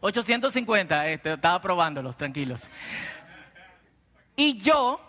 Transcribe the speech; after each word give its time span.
850, 0.00 1.08
este, 1.08 1.32
estaba 1.34 1.60
probándolos, 1.60 2.16
tranquilos. 2.16 2.62
Y 4.36 4.58
yo, 4.58 5.00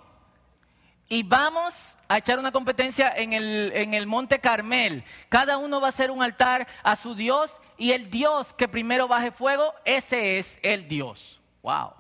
y 1.10 1.24
vamos 1.24 1.98
a 2.08 2.18
echar 2.18 2.40
una 2.40 2.52
competencia 2.52 3.14
en 3.16 3.34
el, 3.34 3.72
en 3.74 3.94
el 3.94 4.08
Monte 4.08 4.40
Carmel. 4.40 5.04
Cada 5.30 5.58
uno 5.58 5.82
va 5.82 5.88
a 5.88 5.90
hacer 5.90 6.12
un 6.12 6.24
altar 6.24 6.68
a 6.84 6.96
su 6.96 7.16
Dios 7.16 7.52
y 7.78 7.92
el 7.92 8.10
Dios 8.10 8.54
que 8.54 8.68
primero 8.68 9.08
baje 9.08 9.32
fuego, 9.32 9.74
ese 9.86 10.40
es 10.40 10.60
el 10.64 10.88
Dios. 10.88 11.40
Wow. 11.62 11.94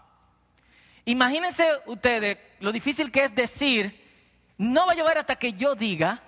Imagínense 1.06 1.66
ustedes 1.86 2.38
lo 2.60 2.72
difícil 2.72 3.12
que 3.12 3.24
es 3.24 3.36
decir, 3.36 4.04
no 4.58 4.88
va 4.88 4.94
a 4.94 4.96
llover 4.96 5.18
hasta 5.20 5.36
que 5.36 5.54
yo 5.54 5.76
diga, 5.76 6.22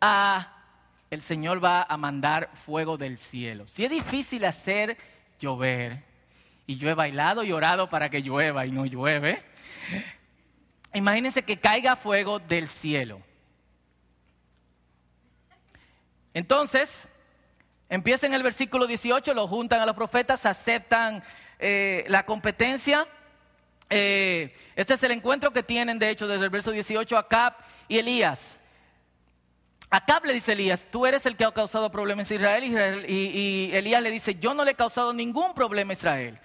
ah, 0.00 0.56
el 1.10 1.22
Señor 1.22 1.62
va 1.62 1.82
a 1.82 1.96
mandar 1.96 2.50
fuego 2.64 2.96
del 2.96 3.18
cielo. 3.18 3.66
Si 3.66 3.84
es 3.84 3.90
difícil 3.90 4.44
hacer 4.44 4.96
llover, 5.40 6.04
y 6.66 6.76
yo 6.76 6.88
he 6.88 6.94
bailado 6.94 7.42
y 7.42 7.50
orado 7.50 7.90
para 7.90 8.08
que 8.10 8.20
llueva 8.20 8.66
y 8.66 8.70
no 8.70 8.86
llueve, 8.86 9.42
imagínense 10.94 11.42
que 11.42 11.58
caiga 11.58 11.96
fuego 11.96 12.38
del 12.38 12.68
cielo. 12.68 13.20
Entonces, 16.32 17.08
empieza 17.88 18.26
en 18.26 18.34
el 18.34 18.42
versículo 18.42 18.86
18, 18.86 19.34
lo 19.34 19.48
juntan 19.48 19.80
a 19.80 19.86
los 19.86 19.96
profetas, 19.96 20.46
aceptan 20.46 21.24
eh, 21.58 22.04
la 22.06 22.24
competencia. 22.24 23.08
Eh, 23.88 24.54
este 24.76 24.94
es 24.94 25.02
el 25.02 25.10
encuentro 25.10 25.52
que 25.52 25.64
tienen, 25.64 25.98
de 25.98 26.10
hecho, 26.10 26.28
desde 26.28 26.44
el 26.44 26.50
verso 26.50 26.70
18, 26.70 27.18
Acab 27.18 27.54
y 27.88 27.98
Elías. 27.98 28.59
Acab 29.90 30.24
le 30.24 30.32
dice 30.32 30.52
Elías, 30.52 30.86
tú 30.90 31.04
eres 31.04 31.26
el 31.26 31.36
que 31.36 31.44
ha 31.44 31.52
causado 31.52 31.90
problemas 31.90 32.30
a 32.30 32.34
Israel, 32.34 33.04
y, 33.08 33.12
y 33.12 33.70
Elías 33.72 34.00
le 34.00 34.10
dice, 34.10 34.36
yo 34.36 34.54
no 34.54 34.64
le 34.64 34.70
he 34.70 34.76
causado 34.76 35.12
ningún 35.12 35.52
problema 35.52 35.90
a 35.90 35.94
Israel. 35.94 36.38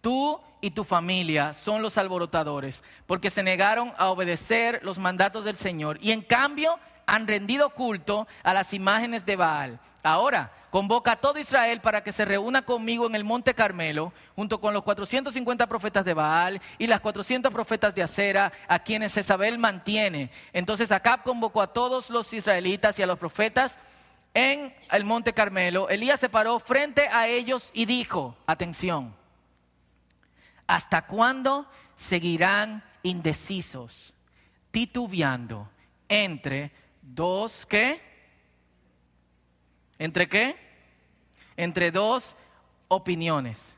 Tú 0.00 0.40
y 0.62 0.70
tu 0.70 0.82
familia 0.82 1.52
son 1.52 1.82
los 1.82 1.98
alborotadores, 1.98 2.82
porque 3.06 3.28
se 3.28 3.42
negaron 3.42 3.92
a 3.98 4.08
obedecer 4.08 4.80
los 4.82 4.98
mandatos 4.98 5.44
del 5.44 5.58
Señor 5.58 5.98
y 6.00 6.12
en 6.12 6.22
cambio 6.22 6.78
han 7.06 7.28
rendido 7.28 7.70
culto 7.70 8.26
a 8.42 8.54
las 8.54 8.72
imágenes 8.72 9.26
de 9.26 9.36
Baal. 9.36 9.78
Ahora, 10.02 10.52
convoca 10.76 11.12
a 11.12 11.16
todo 11.16 11.38
Israel 11.38 11.80
para 11.80 12.02
que 12.02 12.12
se 12.12 12.26
reúna 12.26 12.60
conmigo 12.60 13.06
en 13.06 13.14
el 13.14 13.24
monte 13.24 13.54
Carmelo, 13.54 14.12
junto 14.34 14.60
con 14.60 14.74
los 14.74 14.82
450 14.82 15.66
profetas 15.66 16.04
de 16.04 16.12
Baal 16.12 16.60
y 16.76 16.86
las 16.86 17.00
400 17.00 17.50
profetas 17.50 17.94
de 17.94 18.02
Acera, 18.02 18.52
a 18.68 18.80
quienes 18.80 19.14
Jezabel 19.14 19.56
mantiene. 19.56 20.30
Entonces 20.52 20.92
Acab 20.92 21.22
convocó 21.22 21.62
a 21.62 21.72
todos 21.72 22.10
los 22.10 22.30
israelitas 22.34 22.98
y 22.98 23.02
a 23.02 23.06
los 23.06 23.18
profetas 23.18 23.78
en 24.34 24.76
el 24.90 25.04
monte 25.04 25.32
Carmelo. 25.32 25.88
Elías 25.88 26.20
se 26.20 26.28
paró 26.28 26.60
frente 26.60 27.08
a 27.08 27.26
ellos 27.26 27.70
y 27.72 27.86
dijo, 27.86 28.36
atención, 28.44 29.16
¿hasta 30.66 31.06
cuándo 31.06 31.66
seguirán 31.94 32.84
indecisos, 33.02 34.12
titubeando 34.72 35.70
entre 36.06 36.70
dos, 37.00 37.64
¿qué? 37.64 38.02
¿Entre 39.98 40.28
qué? 40.28 40.65
Entre 41.56 41.90
dos 41.90 42.36
opiniones. 42.88 43.72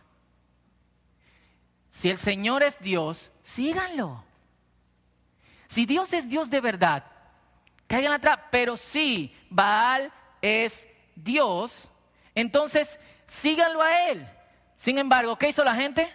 Si 1.89 2.09
el 2.11 2.19
Señor 2.19 2.63
es 2.63 2.79
Dios, 2.81 3.31
síganlo. 3.43 4.23
Si 5.69 5.87
Dios 5.87 6.13
es 6.13 6.29
Dios 6.29 6.49
de 6.51 6.61
verdad, 6.61 7.05
caigan 7.87 8.13
atrás. 8.13 8.39
Pero 8.51 8.77
si 8.77 9.35
Baal 9.51 10.13
es 10.41 10.87
Dios, 11.15 11.91
entonces 12.35 12.99
síganlo 13.27 13.83
a 13.83 14.09
Él. 14.11 14.29
Sin 14.77 14.99
embargo, 14.99 15.37
¿qué 15.37 15.49
hizo 15.49 15.65
la 15.65 15.75
gente? 15.75 16.09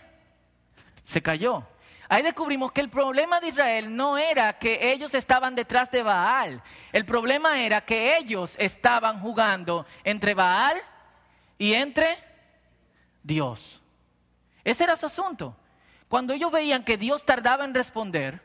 Se 1.05 1.21
cayó. 1.21 1.67
Ahí 2.07 2.21
descubrimos 2.21 2.71
que 2.71 2.81
el 2.81 2.89
problema 2.89 3.39
de 3.39 3.47
Israel 3.49 3.95
no 3.95 4.17
era 4.17 4.57
que 4.57 4.91
ellos 4.91 5.13
estaban 5.13 5.55
detrás 5.55 5.89
de 5.89 6.03
Baal. 6.03 6.61
El 6.91 7.05
problema 7.05 7.59
era 7.59 7.81
que 7.81 8.17
ellos 8.17 8.55
estaban 8.59 9.19
jugando 9.19 9.85
entre 10.03 10.33
Baal 10.33 10.81
y 11.57 11.73
entre 11.73 12.17
Dios. 13.23 13.81
Ese 14.63 14.83
era 14.83 14.95
su 14.95 15.05
asunto. 15.05 15.55
Cuando 16.07 16.33
ellos 16.33 16.51
veían 16.51 16.83
que 16.83 16.97
Dios 16.97 17.25
tardaba 17.25 17.65
en 17.65 17.73
responder, 17.73 18.41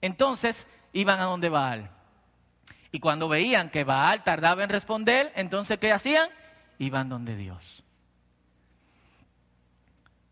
entonces 0.00 0.66
iban 0.92 1.20
a 1.20 1.24
donde 1.24 1.48
Baal. 1.48 1.90
Y 2.92 3.00
cuando 3.00 3.28
veían 3.28 3.70
que 3.70 3.84
Baal 3.84 4.24
tardaba 4.24 4.64
en 4.64 4.70
responder, 4.70 5.32
entonces 5.36 5.78
¿qué 5.78 5.92
hacían? 5.92 6.28
Iban 6.78 7.08
donde 7.08 7.36
Dios. 7.36 7.82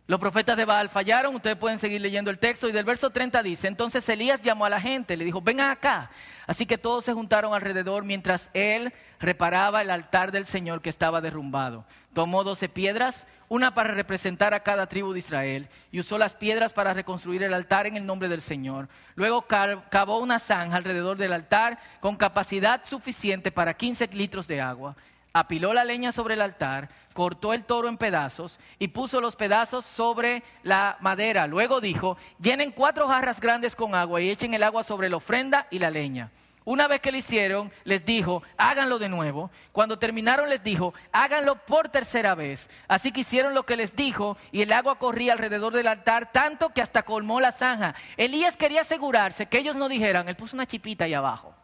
Los 0.09 0.19
profetas 0.19 0.57
de 0.57 0.65
Baal 0.65 0.89
fallaron, 0.89 1.35
ustedes 1.35 1.59
pueden 1.59 1.79
seguir 1.79 2.01
leyendo 2.01 2.31
el 2.31 2.39
texto 2.39 2.67
y 2.67 2.73
del 2.73 2.87
verso 2.87 3.11
30 3.11 3.43
dice, 3.43 3.69
entonces 3.69 4.09
Elías 4.09 4.41
llamó 4.41 4.65
a 4.65 4.71
la 4.71 4.81
gente, 4.81 5.19
le 5.19 5.25
dijo, 5.27 5.43
vengan 5.43 5.69
acá. 5.69 6.11
Así 6.47 6.65
que 6.65 6.79
todos 6.79 7.05
se 7.05 7.13
juntaron 7.13 7.53
alrededor 7.53 8.05
mientras 8.05 8.49
él 8.55 8.95
reparaba 9.21 9.83
el 9.83 9.91
altar 9.91 10.33
del 10.33 10.47
Señor 10.47 10.81
que 10.81 10.89
estaba 10.89 11.21
derrumbado. 11.21 11.85
Tomó 12.15 12.43
doce 12.43 12.71
piedras, 12.71 13.27
una 13.51 13.75
para 13.75 13.93
representar 13.93 14.55
a 14.55 14.63
cada 14.63 14.87
tribu 14.87 15.13
de 15.13 15.19
Israel, 15.19 15.69
y 15.93 16.01
usó 16.01 16.17
las 16.17 16.35
piedras 16.35 16.73
para 16.73 16.95
reconstruir 16.95 17.43
el 17.43 17.53
altar 17.53 17.87
en 17.87 17.99
el 17.99 18.07
nombre 18.07 18.31
del 18.31 18.41
Señor. 18.41 18.89
Luego 19.15 19.43
cavó 19.43 20.21
una 20.21 20.39
zanja 20.39 20.79
alrededor 20.79 21.19
del 21.19 21.35
altar 21.35 21.79
con 22.01 22.17
capacidad 22.17 22.83
suficiente 22.87 23.53
para 23.53 23.75
15 23.75 24.07
litros 24.15 24.49
de 24.49 24.63
agua 24.63 24.97
apiló 25.33 25.73
la 25.73 25.85
leña 25.85 26.13
sobre 26.13 26.35
el 26.35 26.43
altar, 26.43 26.89
cortó 27.13 27.53
el 27.53 27.65
toro 27.65 27.89
en 27.89 27.99
pedazos 27.99 28.59
y 28.79 28.89
puso 28.89 29.21
los 29.21 29.37
pedazos 29.37 29.85
sobre 29.85 30.43
la 30.63 30.97
madera. 31.01 31.47
Luego 31.47 31.81
dijo, 31.81 32.17
llenen 32.41 32.73
cuatro 32.73 33.09
jarras 33.09 33.41
grandes 33.41 33.77
con 33.77 33.95
agua 33.95 34.21
y 34.21 34.31
echen 34.31 34.55
el 34.55 34.63
agua 34.63 34.83
sobre 34.83 35.09
la 35.09 35.17
ofrenda 35.17 35.67
y 35.71 35.79
la 35.79 35.91
leña. 35.91 36.31
Una 36.69 36.87
vez 36.87 37.01
que 37.01 37.11
lo 37.11 37.17
hicieron, 37.17 37.73
les 37.85 38.05
dijo, 38.05 38.43
háganlo 38.59 38.99
de 38.99 39.09
nuevo. 39.09 39.51
Cuando 39.73 39.99
terminaron, 39.99 40.51
les 40.51 40.63
dijo, 40.63 40.93
háganlo 41.13 41.65
por 41.65 41.89
tercera 41.89 42.35
vez. 42.35 42.69
Así 42.89 43.11
que 43.11 43.23
hicieron 43.23 43.55
lo 43.55 43.65
que 43.65 43.75
les 43.75 43.97
dijo 43.97 44.37
y 44.53 44.61
el 44.61 44.73
agua 44.73 44.99
corría 44.99 45.33
alrededor 45.33 45.73
del 45.73 45.87
altar 45.87 46.31
tanto 46.31 46.69
que 46.69 46.83
hasta 46.83 47.05
colmó 47.05 47.41
la 47.41 47.53
zanja. 47.53 47.95
Elías 48.19 48.55
quería 48.59 48.83
asegurarse 48.83 49.47
que 49.47 49.57
ellos 49.57 49.77
no 49.77 49.89
dijeran, 49.89 50.29
él 50.29 50.37
puso 50.37 50.57
una 50.57 50.67
chipita 50.67 51.07
ahí 51.07 51.15
abajo. 51.15 51.55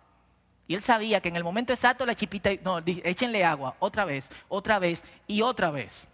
Y 0.66 0.74
él 0.74 0.82
sabía 0.82 1.20
que 1.20 1.28
en 1.28 1.36
el 1.36 1.44
momento 1.44 1.72
exacto 1.72 2.06
la 2.06 2.14
chipita, 2.14 2.50
no, 2.62 2.78
échenle 2.78 3.44
agua, 3.44 3.76
otra 3.78 4.04
vez, 4.04 4.30
otra 4.48 4.78
vez 4.78 5.04
y 5.26 5.42
otra 5.42 5.70
vez. 5.70 6.06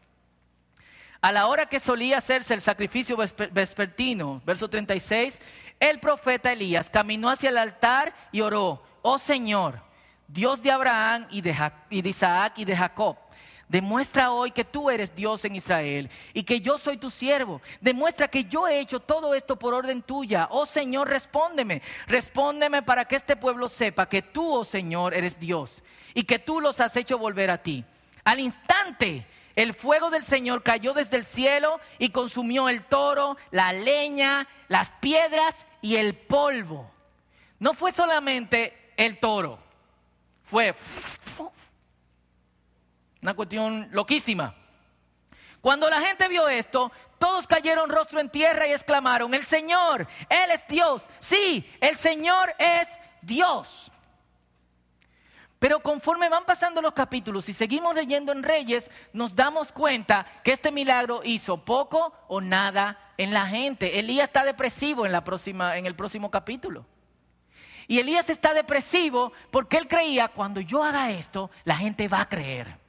A 1.21 1.31
la 1.31 1.47
hora 1.47 1.66
que 1.66 1.78
solía 1.78 2.19
hacerse 2.19 2.55
el 2.55 2.60
sacrificio 2.60 3.16
vespertino, 3.16 4.41
verso 4.44 4.69
36, 4.69 5.41
el 5.78 6.00
profeta 6.00 6.53
Elías 6.53 6.91
caminó 6.91 7.28
hacia 7.28 7.50
el 7.50 7.59
altar 7.59 8.15
y 8.33 8.41
oró, 8.41 8.83
oh 9.03 9.19
Señor, 9.19 9.81
Dios 10.27 10.62
de 10.62 10.71
Abraham 10.71 11.27
y 11.31 11.41
de 11.43 12.09
Isaac 12.09 12.55
y 12.56 12.65
de 12.65 12.77
Jacob 12.77 13.16
Demuestra 13.71 14.33
hoy 14.33 14.51
que 14.51 14.65
tú 14.65 14.91
eres 14.91 15.15
Dios 15.15 15.45
en 15.45 15.55
Israel 15.55 16.11
y 16.35 16.43
que 16.43 16.61
yo 16.61 16.77
soy 16.77 16.97
tu 16.97 17.09
siervo. 17.09 17.63
Demuestra 17.81 18.27
que 18.27 18.43
yo 18.43 18.67
he 18.67 18.81
hecho 18.81 18.99
todo 18.99 19.33
esto 19.33 19.57
por 19.57 19.75
orden 19.75 20.03
tuya. 20.03 20.49
Oh 20.51 20.67
Señor, 20.67 21.09
respóndeme. 21.09 21.81
Respóndeme 22.09 22.83
para 22.83 23.05
que 23.05 23.15
este 23.15 23.37
pueblo 23.37 23.69
sepa 23.69 24.09
que 24.09 24.23
tú, 24.23 24.53
oh 24.53 24.65
Señor, 24.65 25.15
eres 25.15 25.39
Dios 25.39 25.83
y 26.15 26.25
que 26.25 26.41
tú 26.41 26.61
los 26.61 26.81
has 26.81 26.97
hecho 26.97 27.17
volver 27.17 27.49
a 27.49 27.63
ti. 27.63 27.85
Al 28.25 28.41
instante, 28.41 29.25
el 29.55 29.73
fuego 29.73 30.11
del 30.11 30.25
Señor 30.25 30.65
cayó 30.65 30.93
desde 30.93 31.19
el 31.19 31.25
cielo 31.25 31.79
y 32.01 32.09
consumió 32.09 32.69
el 32.69 32.83
toro, 32.83 33.37
la 33.53 33.73
leña, 33.73 34.49
las 34.67 34.91
piedras 34.91 35.55
y 35.81 35.95
el 35.95 36.17
polvo. 36.17 36.91
No 37.61 37.75
fue 37.75 37.93
solamente 37.93 38.91
el 38.97 39.21
toro, 39.21 39.61
fue 40.43 40.75
una 43.23 43.35
cuestión 43.35 43.89
loquísima. 43.93 44.55
Cuando 45.61 45.91
la 45.91 46.01
gente 46.01 46.27
vio 46.29 46.49
esto, 46.49 46.91
todos 47.19 47.47
cayeron 47.47 47.91
rostro 47.91 48.19
en 48.19 48.31
tierra 48.31 48.67
y 48.67 48.72
exclamaron, 48.72 49.34
el 49.34 49.45
Señor, 49.45 50.07
Él 50.28 50.51
es 50.51 50.67
Dios. 50.67 51.05
Sí, 51.19 51.71
el 51.81 51.97
Señor 51.97 52.55
es 52.59 52.89
Dios. 53.21 53.93
Pero 55.59 55.81
conforme 55.81 56.31
van 56.31 56.47
pasando 56.47 56.81
los 56.81 56.95
capítulos 56.95 57.47
y 57.51 57.53
seguimos 57.53 57.95
leyendo 57.95 58.33
en 58.33 58.43
Reyes, 58.43 58.91
nos 59.13 59.37
damos 59.37 59.71
cuenta 59.71 60.25
que 60.43 60.53
este 60.53 60.73
milagro 60.73 61.21
hizo 61.23 61.63
poco 61.63 62.15
o 62.28 62.41
nada 62.41 63.13
en 63.19 63.34
la 63.34 63.47
gente. 63.47 63.99
Elías 63.99 64.28
está 64.28 64.43
depresivo 64.43 65.05
en, 65.05 65.13
la 65.13 65.23
próxima, 65.23 65.77
en 65.77 65.84
el 65.84 65.95
próximo 65.95 66.31
capítulo. 66.31 66.87
Y 67.87 67.99
Elías 67.99 68.31
está 68.31 68.55
depresivo 68.55 69.34
porque 69.51 69.77
él 69.77 69.87
creía, 69.87 70.28
cuando 70.28 70.63
yo 70.63 70.83
haga 70.83 71.11
esto, 71.11 71.51
la 71.65 71.77
gente 71.77 72.09
va 72.09 72.23
a 72.23 72.28
creer. 72.31 72.79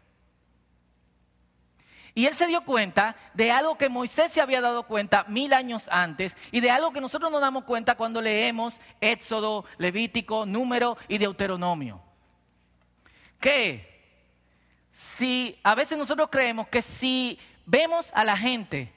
Y 2.14 2.26
él 2.26 2.34
se 2.34 2.48
dio 2.48 2.66
cuenta 2.66 3.16
de 3.34 3.52
algo 3.52 3.78
que 3.78 3.88
Moisés 3.88 4.32
se 4.32 4.42
había 4.42 4.60
dado 4.60 4.84
cuenta 4.84 5.24
mil 5.28 5.54
años 5.54 5.88
antes 5.90 6.36
y 6.52 6.60
de 6.60 6.70
algo 6.70 6.92
que 6.92 7.00
nosotros 7.00 7.32
nos 7.32 7.40
damos 7.40 7.64
cuenta 7.64 7.96
cuando 7.96 8.22
leemos 8.22 8.76
Éxodo, 9.00 9.66
Levítico, 9.78 10.46
Número 10.46 10.98
y 11.08 11.18
Deuteronomio. 11.18 12.02
Que 13.40 13.90
si 14.92 15.58
a 15.64 15.74
veces 15.74 15.98
nosotros 15.98 16.30
creemos 16.30 16.68
que 16.68 16.82
si 16.82 17.40
vemos 17.66 18.12
a 18.14 18.26
la 18.26 18.36
gente, 18.36 18.94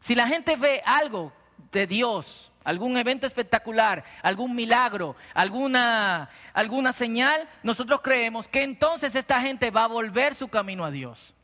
si 0.00 0.14
la 0.14 0.28
gente 0.28 0.56
ve 0.56 0.80
algo 0.86 1.32
de 1.72 1.88
Dios, 1.88 2.52
algún 2.62 2.96
evento 2.96 3.26
espectacular, 3.26 4.04
algún 4.22 4.54
milagro, 4.54 5.16
alguna, 5.34 6.30
alguna 6.52 6.92
señal, 6.92 7.48
nosotros 7.64 8.00
creemos 8.00 8.46
que 8.46 8.62
entonces 8.62 9.16
esta 9.16 9.40
gente 9.40 9.72
va 9.72 9.84
a 9.84 9.88
volver 9.88 10.36
su 10.36 10.48
camino 10.48 10.84
a 10.84 10.90
Dios. 10.92 11.34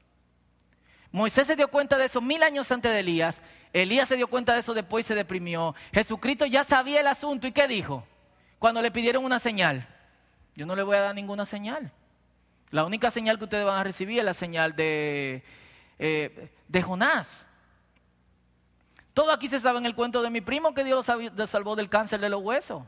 Moisés 1.14 1.46
se 1.46 1.55
dio 1.55 1.69
cuenta 1.69 1.96
de 1.96 2.06
eso 2.06 2.20
mil 2.20 2.43
años 2.43 2.72
antes 2.72 2.90
de 2.90 2.99
Elías. 2.99 3.40
Elías 3.72 4.08
se 4.08 4.16
dio 4.16 4.26
cuenta 4.26 4.52
de 4.52 4.58
eso 4.58 4.75
después 4.75 5.06
y 5.06 5.08
se 5.08 5.14
deprimió. 5.14 5.72
Jesucristo 5.93 6.44
ya 6.44 6.64
sabía 6.64 6.99
el 6.99 7.06
asunto 7.06 7.46
y 7.46 7.52
¿qué 7.52 7.69
dijo? 7.69 8.05
Cuando 8.58 8.82
le 8.82 8.90
pidieron 8.90 9.25
una 9.25 9.38
señal. 9.38 9.87
Yo 10.56 10.66
no 10.66 10.75
le 10.75 10.82
voy 10.82 10.96
a 10.96 11.02
dar 11.02 11.14
ninguna 11.14 11.46
señal. 11.46 11.93
La 12.70 12.84
única 12.84 13.12
señal 13.12 13.38
que 13.38 13.44
ustedes 13.44 13.64
van 13.64 13.78
a 13.78 13.84
recibir 13.84 14.19
es 14.19 14.25
la 14.25 14.34
señal 14.34 14.75
de, 14.75 15.44
eh, 16.00 16.50
de 16.66 16.82
Jonás. 16.82 17.46
Todo 19.12 19.31
aquí 19.31 19.46
se 19.46 19.60
sabe 19.60 19.78
en 19.78 19.87
el 19.87 19.94
cuento 19.94 20.20
de 20.20 20.31
mi 20.31 20.40
primo 20.40 20.75
que 20.75 20.82
Dios 20.82 21.06
lo 21.37 21.46
salvó 21.46 21.76
del 21.76 21.88
cáncer 21.88 22.19
de 22.19 22.28
los 22.28 22.43
huesos. 22.43 22.82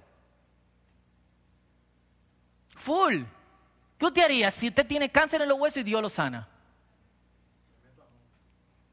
Full. 2.75 3.23
¿Qué 3.97 4.05
usted 4.05 4.25
haría 4.25 4.51
si 4.51 4.67
usted 4.67 4.85
tiene 4.85 5.11
cáncer 5.11 5.43
en 5.43 5.49
los 5.49 5.61
huesos 5.61 5.77
y 5.77 5.85
Dios 5.85 6.03
lo 6.03 6.09
sana? 6.09 6.49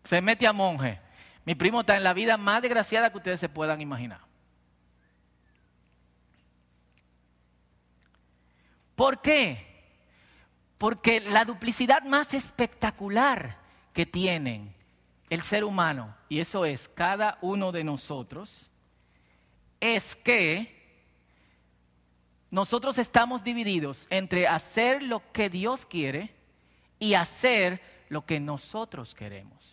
Se 0.03 0.21
mete 0.21 0.45
a 0.47 0.53
monje. 0.53 0.99
Mi 1.45 1.55
primo 1.55 1.81
está 1.81 1.97
en 1.97 2.03
la 2.03 2.13
vida 2.13 2.37
más 2.37 2.61
desgraciada 2.61 3.11
que 3.11 3.17
ustedes 3.17 3.39
se 3.39 3.49
puedan 3.49 3.81
imaginar. 3.81 4.21
¿Por 8.95 9.21
qué? 9.21 9.65
Porque 10.77 11.19
la 11.19 11.45
duplicidad 11.45 12.03
más 12.03 12.33
espectacular 12.33 13.57
que 13.93 14.05
tienen 14.05 14.73
el 15.29 15.41
ser 15.41 15.63
humano, 15.63 16.15
y 16.29 16.39
eso 16.39 16.65
es 16.65 16.87
cada 16.89 17.37
uno 17.41 17.71
de 17.71 17.83
nosotros, 17.83 18.69
es 19.79 20.15
que 20.15 20.83
nosotros 22.51 22.99
estamos 22.99 23.43
divididos 23.43 24.05
entre 24.11 24.47
hacer 24.47 25.01
lo 25.01 25.31
que 25.31 25.49
Dios 25.49 25.85
quiere 25.85 26.33
y 26.99 27.15
hacer 27.15 27.81
lo 28.09 28.25
que 28.25 28.39
nosotros 28.39 29.15
queremos. 29.15 29.72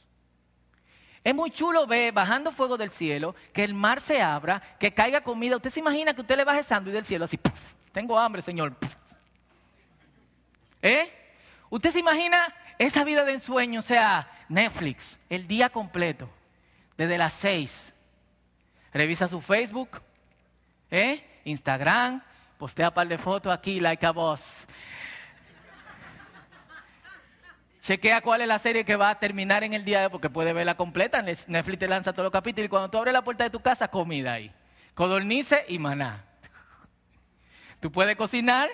Es 1.23 1.35
muy 1.35 1.51
chulo 1.51 1.87
ver 1.87 2.13
bajando 2.13 2.51
fuego 2.51 2.79
del 2.79 2.91
cielo, 2.91 3.35
que 3.53 3.63
el 3.63 3.75
mar 3.75 4.01
se 4.01 4.23
abra, 4.23 4.63
que 4.79 4.93
caiga 4.93 5.21
comida. 5.21 5.57
Usted 5.57 5.71
se 5.71 5.81
imagina 5.81 6.15
que 6.15 6.23
usted 6.23 6.37
le 6.37 6.45
baje 6.45 6.63
sándwich 6.63 6.95
del 6.95 7.05
cielo 7.05 7.27
así, 7.27 7.39
tengo 7.93 8.19
hambre, 8.19 8.41
Señor. 8.41 8.75
¿Eh? 10.81 11.13
¿Usted 11.69 11.91
se 11.91 11.99
imagina 11.99 12.39
esa 12.79 13.05
vida 13.05 13.25
de 13.25 13.33
ensueño, 13.33 13.81
o 13.81 13.83
sea, 13.83 14.31
Netflix, 14.49 15.19
el 15.29 15.47
día 15.47 15.69
completo, 15.69 16.29
desde 16.97 17.19
las 17.19 17.35
seis? 17.35 17.93
Revisa 18.93 19.29
su 19.29 19.41
Facebook, 19.41 20.01
¿eh? 20.91 21.23
Instagram, 21.45 22.23
postea 22.59 22.89
un 22.89 22.95
par 22.95 23.09
de 23.09 23.19
fotos 23.19 23.53
aquí, 23.53 23.79
like 23.79 24.05
a 24.05 24.11
boss. 24.11 24.67
Chequea 27.91 28.21
cuál 28.21 28.41
es 28.41 28.47
la 28.47 28.61
serie 28.61 28.85
que 28.85 28.95
va 28.95 29.11
a 29.11 29.19
terminar 29.19 29.65
en 29.65 29.73
el 29.73 29.85
día 29.85 29.99
de 29.99 30.05
hoy, 30.07 30.13
porque 30.13 30.31
puede 30.31 30.53
verla 30.53 30.77
completa. 30.77 31.23
Netflix 31.23 31.79
te 31.81 31.89
lanza 31.89 32.13
todos 32.13 32.27
los 32.27 32.33
capítulos 32.33 32.67
y 32.67 32.69
cuando 32.69 32.89
tú 32.89 32.99
abres 32.99 33.13
la 33.13 33.25
puerta 33.25 33.43
de 33.43 33.51
tu 33.51 33.59
casa, 33.59 33.89
comida 33.89 34.35
ahí. 34.35 34.53
Codornice 34.95 35.65
y 35.67 35.81
maná. 35.81 36.25
Tú 37.81 37.91
puedes 37.91 38.15
cocinar 38.15 38.71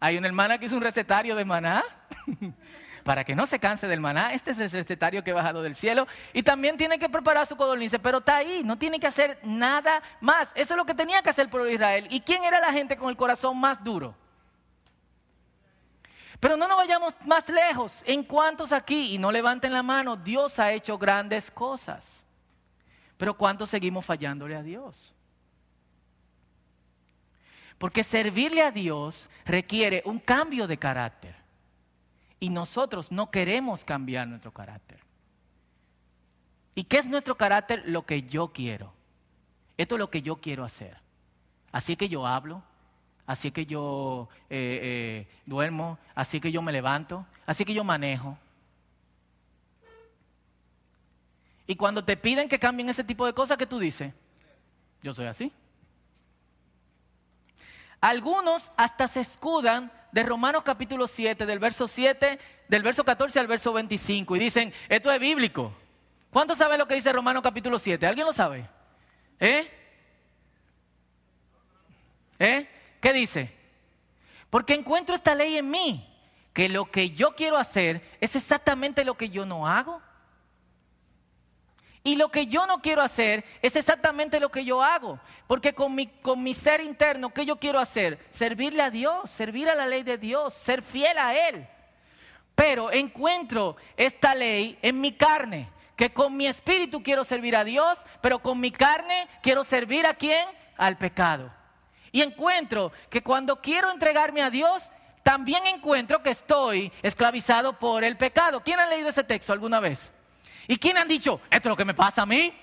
hay 0.00 0.18
una 0.18 0.28
hermana 0.28 0.58
que 0.58 0.66
hizo 0.66 0.76
un 0.76 0.82
recetario 0.82 1.34
de 1.34 1.46
maná 1.46 1.82
para 3.04 3.24
que 3.24 3.34
no 3.34 3.46
se 3.46 3.58
canse 3.58 3.86
del 3.86 4.00
maná. 4.00 4.34
Este 4.34 4.50
es 4.50 4.58
el 4.58 4.70
recetario 4.70 5.24
que 5.24 5.30
ha 5.30 5.34
bajado 5.34 5.62
del 5.62 5.74
cielo. 5.74 6.06
Y 6.34 6.42
también 6.42 6.76
tiene 6.76 6.98
que 6.98 7.08
preparar 7.08 7.46
su 7.46 7.56
codornice, 7.56 7.98
pero 7.98 8.18
está 8.18 8.36
ahí, 8.36 8.62
no 8.64 8.76
tiene 8.76 9.00
que 9.00 9.06
hacer 9.06 9.38
nada 9.44 10.02
más. 10.20 10.52
Eso 10.54 10.74
es 10.74 10.76
lo 10.76 10.84
que 10.84 10.94
tenía 10.94 11.22
que 11.22 11.30
hacer 11.30 11.44
el 11.44 11.50
pueblo 11.50 11.66
de 11.66 11.74
Israel. 11.74 12.06
¿Y 12.10 12.20
quién 12.20 12.44
era 12.44 12.60
la 12.60 12.72
gente 12.72 12.98
con 12.98 13.08
el 13.08 13.16
corazón 13.16 13.58
más 13.58 13.82
duro? 13.82 14.14
Pero 16.40 16.56
no 16.56 16.68
nos 16.68 16.76
vayamos 16.76 17.14
más 17.26 17.48
lejos. 17.48 17.92
¿En 18.04 18.22
cuántos 18.22 18.72
aquí, 18.72 19.14
y 19.14 19.18
no 19.18 19.32
levanten 19.32 19.72
la 19.72 19.82
mano, 19.82 20.16
Dios 20.16 20.58
ha 20.58 20.72
hecho 20.72 20.98
grandes 20.98 21.50
cosas? 21.50 22.24
Pero 23.16 23.36
¿cuántos 23.36 23.70
seguimos 23.70 24.04
fallándole 24.04 24.56
a 24.56 24.62
Dios? 24.62 25.14
Porque 27.78 28.04
servirle 28.04 28.62
a 28.62 28.70
Dios 28.70 29.28
requiere 29.44 30.02
un 30.04 30.18
cambio 30.18 30.66
de 30.66 30.78
carácter. 30.78 31.34
Y 32.38 32.50
nosotros 32.50 33.10
no 33.10 33.30
queremos 33.30 33.84
cambiar 33.84 34.28
nuestro 34.28 34.52
carácter. 34.52 35.00
¿Y 36.74 36.84
qué 36.84 36.98
es 36.98 37.06
nuestro 37.06 37.36
carácter? 37.36 37.82
Lo 37.86 38.04
que 38.04 38.22
yo 38.22 38.52
quiero. 38.52 38.92
Esto 39.78 39.94
es 39.94 39.98
lo 39.98 40.10
que 40.10 40.22
yo 40.22 40.36
quiero 40.36 40.64
hacer. 40.64 40.98
Así 41.72 41.96
que 41.96 42.08
yo 42.08 42.26
hablo, 42.26 42.62
así 43.26 43.50
que 43.50 43.66
yo 43.66 44.28
eh, 44.48 44.80
eh, 44.82 45.28
duermo, 45.44 45.98
así 46.14 46.40
que 46.40 46.52
yo 46.52 46.62
me 46.62 46.72
levanto, 46.72 47.26
así 47.44 47.64
que 47.64 47.74
yo 47.74 47.84
manejo. 47.84 48.38
Y 51.66 51.74
cuando 51.74 52.04
te 52.04 52.16
piden 52.16 52.48
que 52.48 52.58
cambien 52.58 52.88
ese 52.88 53.02
tipo 53.02 53.26
de 53.26 53.32
cosas, 53.32 53.58
¿qué 53.58 53.66
tú 53.66 53.78
dices? 53.78 54.12
Yo 55.02 55.12
soy 55.12 55.26
así. 55.26 55.52
Algunos 58.00 58.70
hasta 58.76 59.08
se 59.08 59.20
escudan 59.20 59.90
de 60.12 60.22
Romanos 60.22 60.62
capítulo 60.64 61.08
7, 61.08 61.44
del 61.44 61.58
verso 61.58 61.88
7, 61.88 62.38
del 62.68 62.82
verso 62.82 63.04
14 63.04 63.38
al 63.40 63.46
verso 63.46 63.72
25, 63.72 64.36
y 64.36 64.38
dicen, 64.38 64.72
esto 64.88 65.10
es 65.10 65.20
bíblico. 65.20 65.74
¿Cuántos 66.30 66.58
saben 66.58 66.78
lo 66.78 66.86
que 66.86 66.94
dice 66.94 67.12
Romanos 67.12 67.42
capítulo 67.42 67.78
7? 67.78 68.06
¿Alguien 68.06 68.26
lo 68.26 68.32
sabe? 68.32 68.68
¿Eh? 69.40 69.70
¿Eh? 72.38 72.68
¿Qué 73.06 73.12
dice? 73.12 73.56
Porque 74.50 74.74
encuentro 74.74 75.14
esta 75.14 75.32
ley 75.32 75.56
en 75.58 75.70
mí, 75.70 76.04
que 76.52 76.68
lo 76.68 76.90
que 76.90 77.10
yo 77.10 77.36
quiero 77.36 77.56
hacer 77.56 78.02
es 78.20 78.34
exactamente 78.34 79.04
lo 79.04 79.16
que 79.16 79.30
yo 79.30 79.46
no 79.46 79.68
hago. 79.68 80.02
Y 82.02 82.16
lo 82.16 82.32
que 82.32 82.48
yo 82.48 82.66
no 82.66 82.82
quiero 82.82 83.02
hacer 83.02 83.44
es 83.62 83.76
exactamente 83.76 84.40
lo 84.40 84.50
que 84.50 84.64
yo 84.64 84.82
hago. 84.82 85.20
Porque 85.46 85.72
con 85.72 85.94
mi, 85.94 86.08
con 86.08 86.42
mi 86.42 86.52
ser 86.52 86.80
interno, 86.80 87.32
¿qué 87.32 87.46
yo 87.46 87.60
quiero 87.60 87.78
hacer? 87.78 88.26
Servirle 88.30 88.82
a 88.82 88.90
Dios, 88.90 89.30
servir 89.30 89.68
a 89.68 89.76
la 89.76 89.86
ley 89.86 90.02
de 90.02 90.18
Dios, 90.18 90.52
ser 90.54 90.82
fiel 90.82 91.16
a 91.16 91.48
Él. 91.48 91.64
Pero 92.56 92.90
encuentro 92.90 93.76
esta 93.96 94.34
ley 94.34 94.80
en 94.82 95.00
mi 95.00 95.12
carne, 95.12 95.68
que 95.94 96.12
con 96.12 96.36
mi 96.36 96.48
espíritu 96.48 97.04
quiero 97.04 97.22
servir 97.22 97.54
a 97.54 97.62
Dios, 97.62 98.04
pero 98.20 98.40
con 98.40 98.58
mi 98.58 98.72
carne 98.72 99.28
quiero 99.42 99.62
servir 99.62 100.06
a 100.06 100.14
quién? 100.14 100.48
Al 100.76 100.98
pecado. 100.98 101.55
Y 102.16 102.22
encuentro 102.22 102.92
que 103.10 103.22
cuando 103.22 103.60
quiero 103.60 103.90
entregarme 103.90 104.40
a 104.40 104.48
Dios, 104.48 104.82
también 105.22 105.66
encuentro 105.66 106.22
que 106.22 106.30
estoy 106.30 106.90
esclavizado 107.02 107.78
por 107.78 108.02
el 108.04 108.16
pecado. 108.16 108.62
¿Quién 108.62 108.80
ha 108.80 108.86
leído 108.86 109.10
ese 109.10 109.22
texto 109.22 109.52
alguna 109.52 109.80
vez? 109.80 110.10
¿Y 110.66 110.78
quién 110.78 110.96
han 110.96 111.08
dicho, 111.08 111.42
esto 111.50 111.68
es 111.68 111.70
lo 111.72 111.76
que 111.76 111.84
me 111.84 111.92
pasa 111.92 112.22
a 112.22 112.26
mí? 112.26 112.58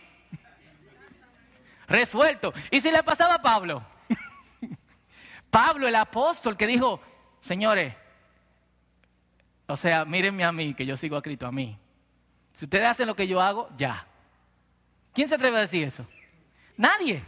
Resuelto. 1.87 2.51
¿Y 2.71 2.81
si 2.81 2.89
le 2.89 3.03
pasaba 3.03 3.35
a 3.35 3.41
Pablo? 3.43 3.85
Pablo, 5.51 5.87
el 5.87 5.95
apóstol, 5.97 6.57
que 6.57 6.65
dijo, 6.65 6.99
señores, 7.39 7.93
o 9.67 9.77
sea, 9.77 10.03
mírenme 10.03 10.45
a 10.45 10.51
mí, 10.51 10.73
que 10.73 10.87
yo 10.87 10.97
sigo 10.97 11.15
a 11.15 11.21
Cristo, 11.21 11.45
a 11.45 11.51
mí. 11.51 11.77
Si 12.55 12.65
ustedes 12.65 12.87
hacen 12.87 13.05
lo 13.05 13.15
que 13.15 13.27
yo 13.27 13.39
hago, 13.39 13.69
ya. 13.77 14.07
¿Quién 15.13 15.29
se 15.29 15.35
atreve 15.35 15.57
a 15.57 15.61
decir 15.61 15.83
eso? 15.83 16.07
Nadie. 16.75 17.23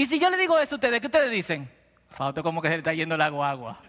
Y 0.00 0.06
si 0.06 0.18
yo 0.18 0.30
le 0.30 0.38
digo 0.38 0.58
eso 0.58 0.76
a 0.76 0.78
ustedes, 0.78 0.98
¿qué 0.98 1.08
ustedes 1.08 1.30
dicen? 1.30 1.70
Falta 2.08 2.42
como 2.42 2.62
que 2.62 2.68
se 2.68 2.72
le 2.72 2.78
está 2.78 2.94
yendo 2.94 3.16
el 3.16 3.20
agua 3.20 3.50
agua. 3.50 3.80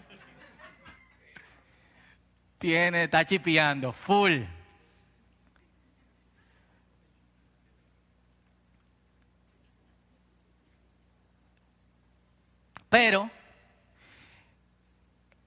Tiene, 2.60 3.06
está 3.06 3.24
chipeando, 3.24 3.94
full. 3.94 4.42
Pero 12.90 13.32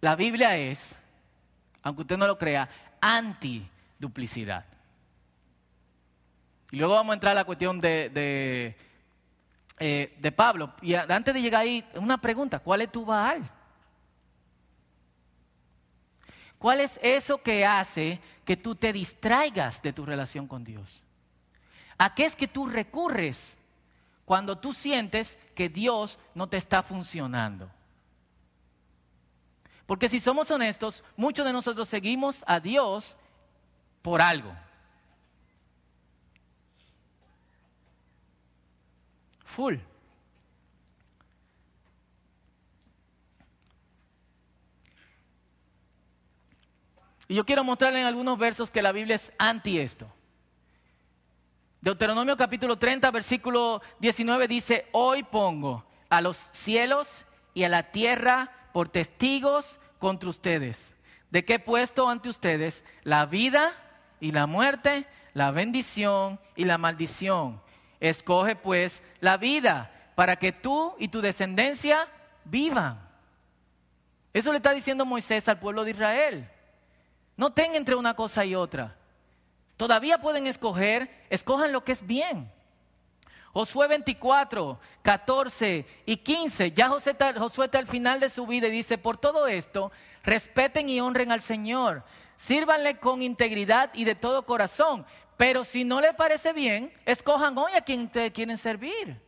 la 0.00 0.16
Biblia 0.16 0.56
es, 0.56 0.96
aunque 1.82 2.00
usted 2.00 2.16
no 2.16 2.26
lo 2.26 2.38
crea, 2.38 2.70
anti-duplicidad. 3.02 4.64
Y 6.70 6.78
luego 6.78 6.94
vamos 6.94 7.10
a 7.10 7.14
entrar 7.14 7.32
a 7.32 7.34
la 7.34 7.44
cuestión 7.44 7.82
de, 7.82 8.74
eh, 9.78 10.16
de 10.18 10.32
Pablo. 10.32 10.72
Y 10.82 10.94
antes 10.94 11.34
de 11.34 11.42
llegar 11.42 11.62
ahí, 11.62 11.84
una 11.96 12.18
pregunta, 12.18 12.58
¿cuál 12.58 12.82
es 12.82 12.92
tu 12.92 13.04
Baal? 13.04 13.42
¿Cuál 16.58 16.80
es 16.80 16.98
eso 17.02 17.42
que 17.42 17.66
hace 17.66 18.20
que 18.44 18.56
tú 18.56 18.74
te 18.74 18.92
distraigas 18.92 19.82
de 19.82 19.92
tu 19.92 20.06
relación 20.06 20.46
con 20.46 20.64
Dios? 20.64 21.02
¿A 21.98 22.14
qué 22.14 22.24
es 22.24 22.34
que 22.34 22.48
tú 22.48 22.66
recurres 22.66 23.56
cuando 24.24 24.56
tú 24.58 24.72
sientes 24.72 25.36
que 25.54 25.68
Dios 25.68 26.18
no 26.34 26.48
te 26.48 26.56
está 26.56 26.82
funcionando. 26.82 27.70
Porque 29.86 30.08
si 30.08 30.18
somos 30.18 30.50
honestos, 30.50 31.04
muchos 31.16 31.44
de 31.44 31.52
nosotros 31.52 31.88
seguimos 31.88 32.42
a 32.46 32.58
Dios 32.58 33.16
por 34.00 34.22
algo. 34.22 34.54
Y 47.28 47.34
yo 47.34 47.44
quiero 47.44 47.64
mostrarle 47.64 48.00
en 48.00 48.06
algunos 48.06 48.38
versos 48.38 48.70
que 48.70 48.82
la 48.82 48.92
Biblia 48.92 49.16
es 49.16 49.32
anti 49.38 49.78
esto. 49.78 50.06
Deuteronomio 51.80 52.36
capítulo 52.36 52.78
30, 52.78 53.10
versículo 53.10 53.82
19 54.00 54.48
dice, 54.48 54.88
hoy 54.92 55.22
pongo 55.22 55.84
a 56.08 56.20
los 56.20 56.36
cielos 56.52 57.26
y 57.52 57.64
a 57.64 57.68
la 57.68 57.90
tierra 57.90 58.50
por 58.72 58.88
testigos 58.88 59.78
contra 59.98 60.30
ustedes. 60.30 60.94
¿De 61.30 61.44
qué 61.44 61.54
he 61.54 61.58
puesto 61.58 62.08
ante 62.08 62.28
ustedes? 62.28 62.84
La 63.02 63.26
vida 63.26 63.72
y 64.20 64.30
la 64.30 64.46
muerte, 64.46 65.06
la 65.32 65.50
bendición 65.50 66.40
y 66.56 66.64
la 66.64 66.78
maldición. 66.78 67.63
Escoge 68.00 68.56
pues 68.56 69.02
la 69.20 69.36
vida 69.36 69.90
para 70.14 70.36
que 70.36 70.52
tú 70.52 70.94
y 70.98 71.08
tu 71.08 71.20
descendencia 71.20 72.08
vivan. 72.44 73.00
Eso 74.32 74.50
le 74.50 74.58
está 74.58 74.72
diciendo 74.72 75.04
Moisés 75.04 75.48
al 75.48 75.58
pueblo 75.58 75.84
de 75.84 75.92
Israel. 75.92 76.50
No 77.36 77.52
tengan 77.52 77.76
entre 77.76 77.94
una 77.94 78.14
cosa 78.14 78.44
y 78.44 78.54
otra. 78.54 78.96
Todavía 79.76 80.18
pueden 80.18 80.46
escoger, 80.46 81.10
escojan 81.30 81.72
lo 81.72 81.84
que 81.84 81.92
es 81.92 82.06
bien. 82.06 82.50
Josué 83.52 83.86
24, 83.86 84.80
14 85.02 85.86
y 86.06 86.16
15. 86.16 86.72
Ya 86.72 86.88
Josué 86.88 87.12
está 87.66 87.78
al 87.78 87.86
final 87.86 88.18
de 88.18 88.28
su 88.28 88.46
vida 88.46 88.66
y 88.66 88.72
dice, 88.72 88.98
por 88.98 89.16
todo 89.16 89.46
esto, 89.46 89.92
respeten 90.24 90.88
y 90.88 91.00
honren 91.00 91.30
al 91.30 91.40
Señor. 91.40 92.02
Sírvanle 92.36 92.98
con 92.98 93.22
integridad 93.22 93.90
y 93.94 94.04
de 94.04 94.16
todo 94.16 94.44
corazón. 94.44 95.06
Pero 95.36 95.64
si 95.64 95.84
no 95.84 96.00
le 96.00 96.14
parece 96.14 96.52
bien, 96.52 96.92
escojan 97.04 97.56
hoy 97.58 97.72
a 97.74 97.80
quien 97.80 98.04
ustedes 98.04 98.32
quieren 98.32 98.56
servir. 98.56 99.20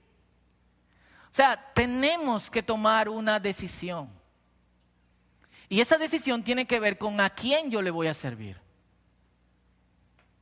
O 1.30 1.34
sea, 1.36 1.56
tenemos 1.74 2.50
que 2.50 2.62
tomar 2.62 3.08
una 3.08 3.38
decisión. 3.40 4.08
Y 5.68 5.80
esa 5.80 5.98
decisión 5.98 6.42
tiene 6.42 6.66
que 6.66 6.78
ver 6.78 6.96
con 6.96 7.20
a 7.20 7.28
quién 7.30 7.70
yo 7.70 7.82
le 7.82 7.90
voy 7.90 8.06
a 8.06 8.14
servir. 8.14 8.56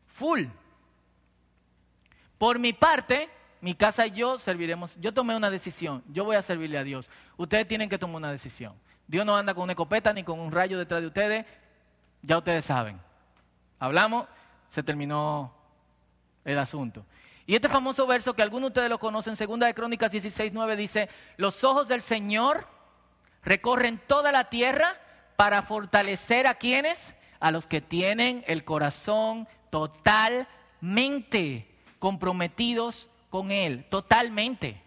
Full. 0.09 0.44
Por 2.38 2.59
mi 2.59 2.73
parte, 2.73 3.28
mi 3.61 3.75
casa 3.75 4.06
y 4.06 4.12
yo 4.12 4.38
serviremos. 4.38 4.94
Yo 5.00 5.14
tomé 5.14 5.35
una 5.35 5.50
decisión. 5.50 6.04
Yo 6.09 6.25
voy 6.25 6.37
a 6.37 6.42
servirle 6.42 6.76
a 6.78 6.85
Dios. 6.85 7.09
Ustedes 7.37 7.66
tienen 7.66 7.88
que 7.88 7.99
tomar 7.99 8.16
una 8.16 8.30
decisión. 8.30 8.75
Dios 9.06 9.25
no 9.25 9.37
anda 9.37 9.54
con 9.54 9.64
una 9.64 9.73
escopeta 9.73 10.12
ni 10.12 10.23
con 10.23 10.38
un 10.38 10.52
rayo 10.52 10.78
detrás 10.78 11.00
de 11.00 11.06
ustedes. 11.06 11.47
Ya 12.23 12.38
ustedes 12.38 12.64
saben. 12.64 13.00
Hablamos, 13.78 14.26
se 14.74 14.82
terminó 14.82 15.54
el 16.44 16.58
asunto. 16.58 17.06
Y 17.46 17.54
este 17.54 17.68
famoso 17.68 18.08
verso 18.08 18.34
que 18.34 18.42
algunos 18.42 18.70
de 18.70 18.72
ustedes 18.72 18.90
lo 18.90 18.98
conocen, 18.98 19.36
segunda 19.36 19.68
de 19.68 19.74
Crónicas 19.74 20.10
16, 20.10 20.52
9, 20.52 20.74
dice, 20.76 21.08
los 21.36 21.62
ojos 21.62 21.86
del 21.86 22.02
Señor 22.02 22.66
recorren 23.44 24.00
toda 24.08 24.32
la 24.32 24.50
tierra 24.50 25.00
para 25.36 25.62
fortalecer 25.62 26.48
a 26.48 26.56
quienes, 26.56 27.14
a 27.38 27.52
los 27.52 27.68
que 27.68 27.80
tienen 27.80 28.42
el 28.48 28.64
corazón 28.64 29.46
totalmente 29.70 31.68
comprometidos 32.00 33.06
con 33.30 33.52
Él, 33.52 33.86
totalmente. 33.88 34.82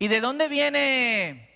¿Y 0.00 0.08
de 0.08 0.20
dónde 0.20 0.48
viene? 0.48 1.48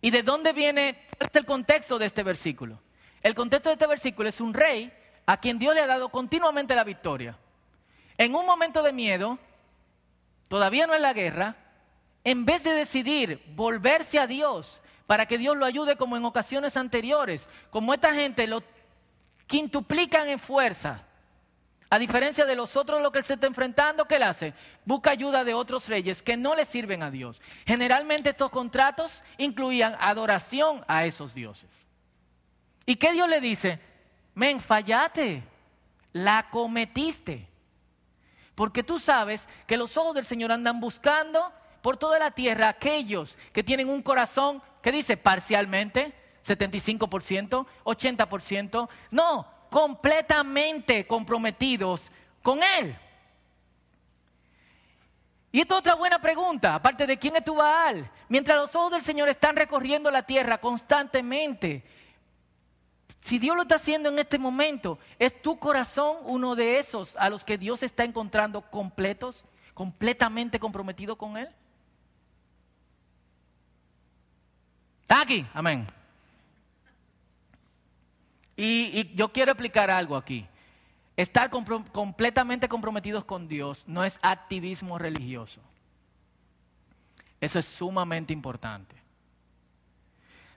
¿Y 0.00 0.10
de 0.10 0.22
dónde 0.22 0.54
viene? 0.54 0.98
¿Cuál 1.18 1.28
es 1.28 1.36
el 1.36 1.44
contexto 1.44 1.98
de 1.98 2.06
este 2.06 2.22
versículo? 2.22 2.80
El 3.22 3.34
contexto 3.34 3.68
de 3.68 3.74
este 3.74 3.86
versículo 3.86 4.28
es 4.28 4.40
un 4.40 4.52
rey 4.52 4.92
a 5.26 5.36
quien 5.38 5.58
Dios 5.58 5.74
le 5.74 5.80
ha 5.80 5.86
dado 5.86 6.08
continuamente 6.08 6.74
la 6.74 6.84
victoria. 6.84 7.38
En 8.18 8.34
un 8.34 8.44
momento 8.44 8.82
de 8.82 8.92
miedo, 8.92 9.38
todavía 10.48 10.86
no 10.86 10.94
es 10.94 11.00
la 11.00 11.12
guerra, 11.12 11.56
en 12.24 12.44
vez 12.44 12.64
de 12.64 12.72
decidir 12.72 13.42
volverse 13.54 14.18
a 14.18 14.26
Dios 14.26 14.80
para 15.06 15.26
que 15.26 15.38
Dios 15.38 15.56
lo 15.56 15.64
ayude 15.64 15.96
como 15.96 16.16
en 16.16 16.24
ocasiones 16.24 16.76
anteriores. 16.76 17.48
Como 17.70 17.94
esta 17.94 18.14
gente 18.14 18.46
lo 18.46 18.62
quintuplican 19.46 20.28
en 20.28 20.38
fuerza. 20.38 21.04
A 21.90 21.98
diferencia 21.98 22.46
de 22.46 22.56
los 22.56 22.74
otros 22.76 23.02
lo 23.02 23.12
que 23.12 23.18
él 23.18 23.24
se 23.24 23.34
está 23.34 23.46
enfrentando, 23.46 24.06
¿qué 24.06 24.16
él 24.16 24.22
hace? 24.22 24.54
Busca 24.84 25.10
ayuda 25.10 25.44
de 25.44 25.52
otros 25.52 25.88
reyes 25.88 26.22
que 26.22 26.38
no 26.38 26.54
le 26.54 26.64
sirven 26.64 27.02
a 27.02 27.10
Dios. 27.10 27.42
Generalmente 27.66 28.30
estos 28.30 28.50
contratos 28.50 29.22
incluían 29.36 29.96
adoración 30.00 30.82
a 30.88 31.04
esos 31.04 31.34
dioses. 31.34 31.68
¿Y 32.86 32.96
qué 32.96 33.12
Dios 33.12 33.28
le 33.28 33.40
dice? 33.40 33.78
Men, 34.34 34.60
fallate, 34.60 35.42
la 36.12 36.48
cometiste. 36.50 37.48
Porque 38.54 38.82
tú 38.82 38.98
sabes 38.98 39.48
que 39.66 39.76
los 39.76 39.96
ojos 39.96 40.14
del 40.14 40.24
Señor 40.24 40.52
andan 40.52 40.80
buscando 40.80 41.52
por 41.80 41.96
toda 41.96 42.18
la 42.18 42.30
tierra 42.30 42.68
aquellos 42.68 43.36
que 43.52 43.64
tienen 43.64 43.88
un 43.88 44.02
corazón 44.02 44.62
¿Qué 44.82 44.90
dice? 44.90 45.16
Parcialmente, 45.16 46.12
75%, 46.44 47.66
80%. 47.84 48.88
No, 49.12 49.46
completamente 49.70 51.06
comprometidos 51.06 52.10
con 52.42 52.60
Él. 52.62 52.98
Y 55.52 55.60
esta 55.60 55.74
es 55.74 55.80
otra 55.80 55.94
buena 55.94 56.20
pregunta, 56.20 56.74
aparte 56.74 57.06
de 57.06 57.16
quién 57.16 57.36
es 57.36 57.44
tu 57.44 57.54
Baal. 57.54 58.10
Mientras 58.28 58.56
los 58.56 58.74
ojos 58.74 58.92
del 58.92 59.02
Señor 59.02 59.28
están 59.28 59.54
recorriendo 59.54 60.10
la 60.10 60.24
tierra 60.24 60.58
constantemente, 60.58 61.84
si 63.22 63.38
Dios 63.38 63.54
lo 63.54 63.62
está 63.62 63.76
haciendo 63.76 64.08
en 64.08 64.18
este 64.18 64.36
momento, 64.36 64.98
¿es 65.16 65.40
tu 65.40 65.56
corazón 65.56 66.16
uno 66.24 66.56
de 66.56 66.80
esos 66.80 67.14
a 67.14 67.30
los 67.30 67.44
que 67.44 67.56
Dios 67.56 67.84
está 67.84 68.02
encontrando 68.02 68.62
completos, 68.62 69.44
completamente 69.74 70.58
comprometido 70.58 71.16
con 71.16 71.36
Él? 71.36 71.48
¿Está 75.02 75.22
aquí? 75.22 75.46
Amén. 75.54 75.86
Y, 78.56 79.14
yo 79.14 79.32
quiero 79.32 79.52
explicar 79.52 79.88
algo 79.88 80.16
aquí. 80.16 80.44
Estar 81.16 81.48
completamente 81.48 82.68
comprometidos 82.68 83.24
con 83.24 83.46
Dios 83.46 83.84
no 83.86 84.02
es 84.02 84.18
activismo 84.20 84.98
religioso. 84.98 85.60
Eso 87.40 87.60
es 87.60 87.66
sumamente 87.66 88.32
importante. 88.32 89.01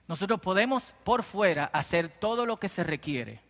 Nosotros 0.08 0.40
podemos 0.40 0.94
por 1.04 1.22
fuera 1.22 1.64
hacer 1.66 2.08
todo 2.08 2.46
lo 2.46 2.58
que 2.58 2.68
se 2.68 2.84
requiere 2.84 3.40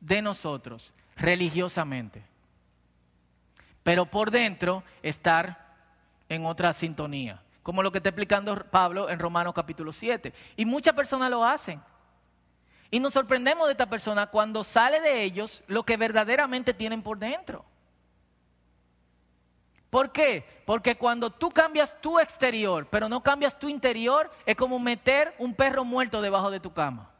de 0.00 0.22
nosotros 0.22 0.92
religiosamente, 1.16 2.24
pero 3.82 4.06
por 4.06 4.30
dentro 4.30 4.82
estar 5.02 5.74
en 6.28 6.46
otra 6.46 6.72
sintonía 6.72 7.42
como 7.62 7.82
lo 7.82 7.92
que 7.92 7.98
está 7.98 8.10
explicando 8.10 8.56
Pablo 8.70 9.08
en 9.08 9.18
Romanos 9.18 9.54
capítulo 9.54 9.92
7. 9.92 10.32
Y 10.56 10.64
muchas 10.64 10.94
personas 10.94 11.30
lo 11.30 11.44
hacen. 11.44 11.80
Y 12.90 13.00
nos 13.00 13.14
sorprendemos 13.14 13.66
de 13.66 13.72
esta 13.72 13.88
persona 13.88 14.26
cuando 14.26 14.64
sale 14.64 15.00
de 15.00 15.22
ellos 15.22 15.62
lo 15.66 15.84
que 15.84 15.96
verdaderamente 15.96 16.74
tienen 16.74 17.02
por 17.02 17.18
dentro. 17.18 17.64
¿Por 19.92 20.10
qué? 20.10 20.42
Porque 20.64 20.96
cuando 20.96 21.28
tú 21.28 21.50
cambias 21.50 22.00
tu 22.00 22.18
exterior, 22.18 22.88
pero 22.90 23.10
no 23.10 23.22
cambias 23.22 23.58
tu 23.58 23.68
interior, 23.68 24.32
es 24.46 24.56
como 24.56 24.78
meter 24.78 25.34
un 25.36 25.52
perro 25.54 25.84
muerto 25.84 26.22
debajo 26.22 26.50
de 26.50 26.60
tu 26.60 26.72
cama. 26.72 27.10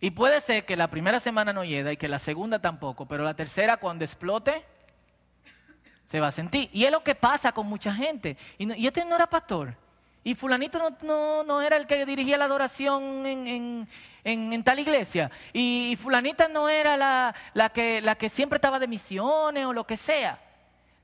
Y 0.00 0.10
puede 0.10 0.40
ser 0.40 0.66
que 0.66 0.74
la 0.74 0.90
primera 0.90 1.20
semana 1.20 1.52
no 1.52 1.62
llegue 1.62 1.92
y 1.92 1.96
que 1.96 2.08
la 2.08 2.18
segunda 2.18 2.58
tampoco, 2.58 3.06
pero 3.06 3.22
la 3.22 3.34
tercera 3.34 3.76
cuando 3.76 4.04
explote, 4.04 4.64
se 6.06 6.18
va 6.18 6.26
a 6.26 6.32
sentir. 6.32 6.68
Y 6.72 6.86
es 6.86 6.90
lo 6.90 7.04
que 7.04 7.14
pasa 7.14 7.52
con 7.52 7.68
mucha 7.68 7.94
gente. 7.94 8.36
Y, 8.58 8.84
este 8.84 9.04
no 9.04 9.14
era 9.14 9.28
pastor. 9.28 9.76
Y 10.24 10.34
fulanito 10.34 10.78
no, 11.02 11.62
era 11.62 11.76
el 11.76 11.86
que 11.86 12.06
dirigía 12.06 12.38
la 12.38 12.44
adoración 12.44 13.26
en, 14.24 14.64
tal 14.64 14.78
iglesia. 14.78 15.30
Y, 15.52 15.98
fulanita 16.00 16.46
no 16.48 16.68
era 16.68 16.96
la, 16.96 17.68
que, 17.70 18.00
la 18.00 18.14
que 18.14 18.28
siempre 18.28 18.56
estaba 18.56 18.78
de 18.78 18.86
misiones 18.86 19.66
o 19.66 19.72
lo 19.72 19.84
que 19.84 19.96
sea. 19.96 20.40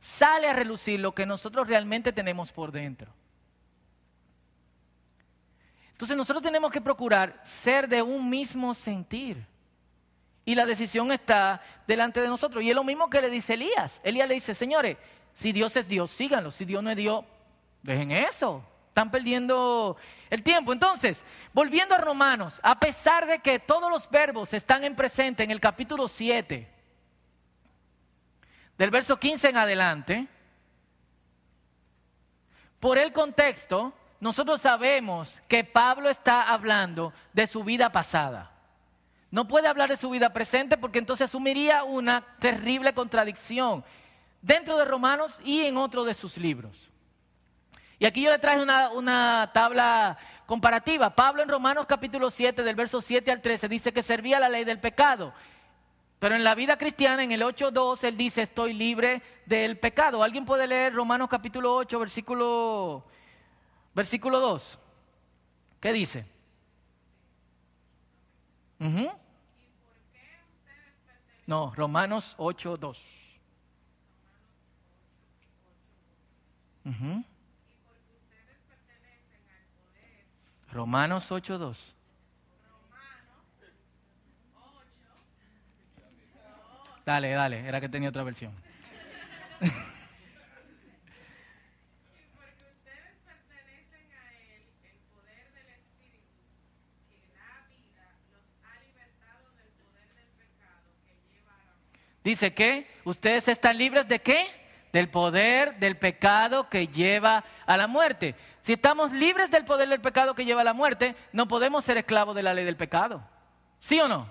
Sale 0.01 0.49
a 0.49 0.53
relucir 0.53 1.01
lo 1.01 1.13
que 1.13 1.27
nosotros 1.27 1.67
realmente 1.67 2.13
tenemos 2.13 2.53
por 2.53 2.71
dentro. 2.71 3.13
Entonces 5.91 6.17
nosotros 6.17 6.45
tenemos 6.45 6.71
que 6.71 6.81
procurar 6.81 7.41
ser 7.43 7.89
de 7.89 8.01
un 8.03 8.31
mismo 8.31 8.73
sentir. 8.73 9.45
Y 10.45 10.55
la 10.55 10.65
decisión 10.65 11.11
está 11.11 11.61
delante 11.89 12.21
de 12.21 12.29
nosotros. 12.29 12.63
Y 12.63 12.71
es 12.71 12.77
lo 12.77 12.85
mismo 12.85 13.11
que 13.11 13.21
le 13.21 13.29
dice 13.29 13.55
Elías. 13.55 14.01
Elías 14.05 14.29
le 14.29 14.35
dice, 14.35 14.55
señores, 14.55 14.97
si 15.35 15.51
Dios 15.51 15.77
es 15.77 15.89
Dios, 15.89 16.13
síganlo. 16.13 16.53
Si 16.53 16.65
Dios 16.65 16.85
no 16.85 16.91
es 16.91 16.97
Dios, 16.97 17.25
dejen 17.83 18.13
eso. 18.13 18.65
Están 18.99 19.13
perdiendo 19.13 19.97
el 20.29 20.43
tiempo. 20.43 20.73
Entonces, 20.73 21.25
volviendo 21.53 21.95
a 21.95 21.99
Romanos, 21.99 22.59
a 22.65 22.81
pesar 22.81 23.29
de 23.29 23.39
que 23.39 23.61
todos 23.61 23.89
los 23.93 24.11
verbos 24.11 24.53
están 24.53 24.83
en 24.83 24.97
presente 24.97 25.45
en 25.45 25.53
el 25.53 25.61
capítulo 25.61 26.09
7, 26.09 26.69
del 28.77 28.91
verso 28.91 29.17
15 29.17 29.51
en 29.51 29.57
adelante, 29.57 30.27
por 32.81 32.99
el 32.99 33.13
contexto, 33.13 33.95
nosotros 34.19 34.63
sabemos 34.63 35.41
que 35.47 35.63
Pablo 35.63 36.11
está 36.11 36.53
hablando 36.53 37.13
de 37.33 37.47
su 37.47 37.63
vida 37.63 37.93
pasada 37.93 38.51
No 39.31 39.47
puede 39.47 39.69
hablar 39.69 39.91
de 39.91 39.97
su 39.97 40.11
vida 40.11 40.33
presente 40.33 40.77
porque 40.77 40.99
entonces 40.99 41.29
asumiría 41.29 41.85
una 41.85 42.25
terrible 42.41 42.93
contradicción 42.93 43.85
dentro 44.43 44.77
de 44.77 44.85
Romanos 44.85 45.39
y 45.45 45.61
en 45.61 45.77
otro 45.77 46.03
de 46.03 46.15
sus 46.15 46.37
libros. 46.37 46.91
Y 47.99 48.07
aquí 48.07 48.23
yo 48.23 48.31
le 48.31 48.39
traje 48.39 48.63
una, 48.63 48.91
una, 48.91 49.51
tabla 49.53 50.17
comparativa. 50.47 51.15
Pablo 51.15 51.43
en 51.43 51.49
Romanos 51.49 51.87
capítulo 51.87 52.31
7, 52.31 52.63
del 52.63 52.77
verso 52.77 53.01
7 53.01 53.31
al 53.31 53.43
13, 53.43 53.69
dice 53.69 53.93
que 53.93 54.03
servía 54.03 54.39
la 54.39 54.49
ley 54.49 54.65
del 54.65 54.79
pecado. 54.79 55.35
Pero 56.19 56.35
en 56.35 56.45
la 56.45 56.55
vida 56.55 56.77
cristiana, 56.77 57.23
en 57.23 57.33
el 57.33 57.43
8.2, 57.43 58.05
él 58.05 58.17
dice, 58.17 58.43
estoy 58.43 58.73
libre 58.73 59.23
del 59.47 59.79
pecado. 59.79 60.23
¿Alguien 60.23 60.45
puede 60.45 60.67
leer 60.67 60.95
Romanos 60.95 61.29
capítulo 61.29 61.75
8, 61.77 61.99
versículo, 61.99 63.05
versículo 63.95 64.41
2? 64.41 64.79
¿Qué 65.81 65.93
dice? 65.93 66.27
No, 71.47 71.73
Romanos 71.75 72.35
8.2. 72.37 72.99
Romanos 80.73 81.31
8.2. 81.31 81.77
Dale, 87.05 87.31
dale, 87.31 87.67
era 87.67 87.81
que 87.81 87.89
tenía 87.89 88.11
otra 88.11 88.23
versión. 88.23 88.53
Dice 102.23 102.53
que 102.53 102.87
ustedes 103.05 103.49
están 103.49 103.79
libres 103.79 104.07
de 104.07 104.21
qué? 104.21 104.47
Del 104.93 105.09
poder 105.09 105.79
del 105.79 105.97
pecado 105.97 106.69
que 106.69 106.89
lleva 106.89 107.43
a 107.65 107.77
la 107.79 107.87
muerte. 107.87 108.35
Si 108.69 108.75
estamos 108.75 109.13
libres 109.13 109.51
del 109.51 109.65
poder 109.65 109.89
del 109.89 110.03
pecado 110.03 110.35
que 110.35 110.45
lleva 110.45 110.61
a 110.61 110.65
la 110.65 110.75
muerte, 110.75 111.17
no 111.33 111.49
podemos 111.49 111.87
ser 111.87 111.97
esclavos 111.97 112.35
de 112.35 112.43
la 112.43 112.53
ley 112.53 112.67
del 112.67 112.77
pecado. 112.77 113.27
¿Sí 113.81 113.99
o 113.99 114.07
no? 114.07 114.31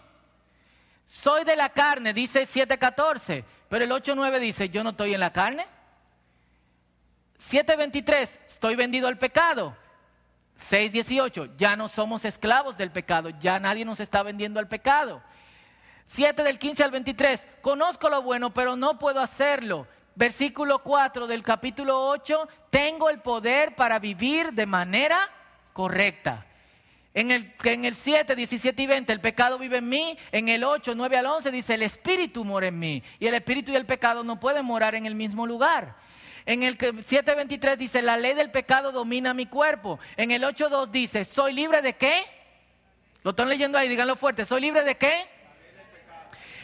Soy 1.07 1.43
de 1.43 1.55
la 1.55 1.69
carne, 1.69 2.13
dice 2.13 2.43
7.14, 2.43 3.43
pero 3.67 3.83
el 3.83 3.89
8.9 3.89 4.37
dice, 4.37 4.69
yo 4.69 4.83
no 4.83 4.91
estoy 4.91 5.15
en 5.15 5.21
la 5.21 5.33
carne. 5.33 5.65
7.23, 7.39 8.37
estoy 8.47 8.75
vendido 8.75 9.07
al 9.07 9.17
pecado. 9.17 9.75
6.18, 10.69 11.57
ya 11.57 11.75
no 11.75 11.89
somos 11.89 12.23
esclavos 12.23 12.77
del 12.77 12.91
pecado, 12.91 13.29
ya 13.39 13.59
nadie 13.59 13.85
nos 13.85 13.99
está 13.99 14.21
vendiendo 14.21 14.59
al 14.59 14.67
pecado. 14.67 15.23
7 16.05 16.43
del 16.43 16.59
15 16.59 16.83
al 16.83 16.91
23, 16.91 17.47
conozco 17.63 18.07
lo 18.07 18.21
bueno, 18.21 18.53
pero 18.53 18.75
no 18.75 18.99
puedo 18.99 19.19
hacerlo. 19.19 19.87
Versículo 20.17 20.79
4 20.79 21.27
del 21.27 21.43
capítulo 21.43 22.07
8, 22.09 22.49
tengo 22.71 23.11
el 23.11 23.19
poder 23.19 23.75
para 23.75 23.99
vivir 23.99 24.51
de 24.51 24.65
manera 24.65 25.29
correcta. 25.73 26.43
En 27.13 27.29
el, 27.29 27.53
en 27.63 27.85
el 27.85 27.93
7, 27.93 28.35
17 28.35 28.81
y 28.81 28.87
20, 28.87 29.13
el 29.13 29.21
pecado 29.21 29.59
vive 29.59 29.77
en 29.77 29.87
mí. 29.87 30.17
En 30.31 30.49
el 30.49 30.63
8, 30.63 30.95
9 30.95 31.17
al 31.17 31.27
11 31.27 31.51
dice, 31.51 31.75
el 31.75 31.83
espíritu 31.83 32.43
mora 32.43 32.65
en 32.65 32.79
mí. 32.79 33.03
Y 33.19 33.27
el 33.27 33.35
espíritu 33.35 33.71
y 33.71 33.75
el 33.75 33.85
pecado 33.85 34.23
no 34.23 34.39
pueden 34.39 34.65
morar 34.65 34.95
en 34.95 35.05
el 35.05 35.13
mismo 35.13 35.45
lugar. 35.45 35.95
En 36.47 36.63
el 36.63 36.79
7.23 36.79 37.77
dice, 37.77 38.01
la 38.01 38.17
ley 38.17 38.33
del 38.33 38.49
pecado 38.49 38.91
domina 38.91 39.35
mi 39.35 39.45
cuerpo. 39.45 39.99
En 40.15 40.31
el 40.31 40.41
8.2 40.41 40.89
dice, 40.89 41.25
¿soy 41.25 41.53
libre 41.53 41.83
de 41.83 41.93
qué? 41.93 42.23
Lo 43.21 43.31
están 43.31 43.49
leyendo 43.49 43.77
ahí, 43.77 43.87
díganlo 43.87 44.15
fuerte. 44.15 44.45
¿Soy 44.45 44.61
libre 44.61 44.83
de 44.83 44.97
qué? 44.97 45.36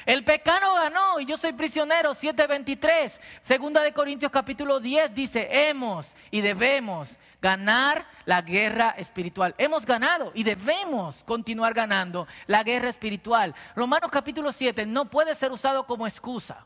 El 0.06 0.24
pecado 0.24 0.74
ganó 0.76 1.20
y 1.20 1.26
yo 1.26 1.38
soy 1.38 1.54
prisionero. 1.54 2.14
7.23. 2.14 3.20
Segunda 3.44 3.82
de 3.82 3.94
Corintios 3.94 4.32
capítulo 4.32 4.80
10 4.80 5.14
dice, 5.14 5.48
hemos 5.70 6.14
y 6.32 6.42
debemos 6.42 7.18
ganar 7.42 8.06
la 8.26 8.42
guerra 8.42 8.96
espiritual. 8.98 9.54
Hemos 9.58 9.86
ganado 9.86 10.32
y 10.34 10.44
debemos 10.44 11.24
continuar 11.24 11.74
ganando 11.74 12.28
la 12.48 12.64
guerra 12.64 12.90
espiritual. 12.90 13.54
Romanos 13.76 14.12
capítulo 14.12 14.52
7 14.52 14.86
no 14.86 15.10
puede 15.10 15.36
ser 15.36 15.52
usado 15.52 15.86
como 15.86 16.08
excusa. 16.08 16.66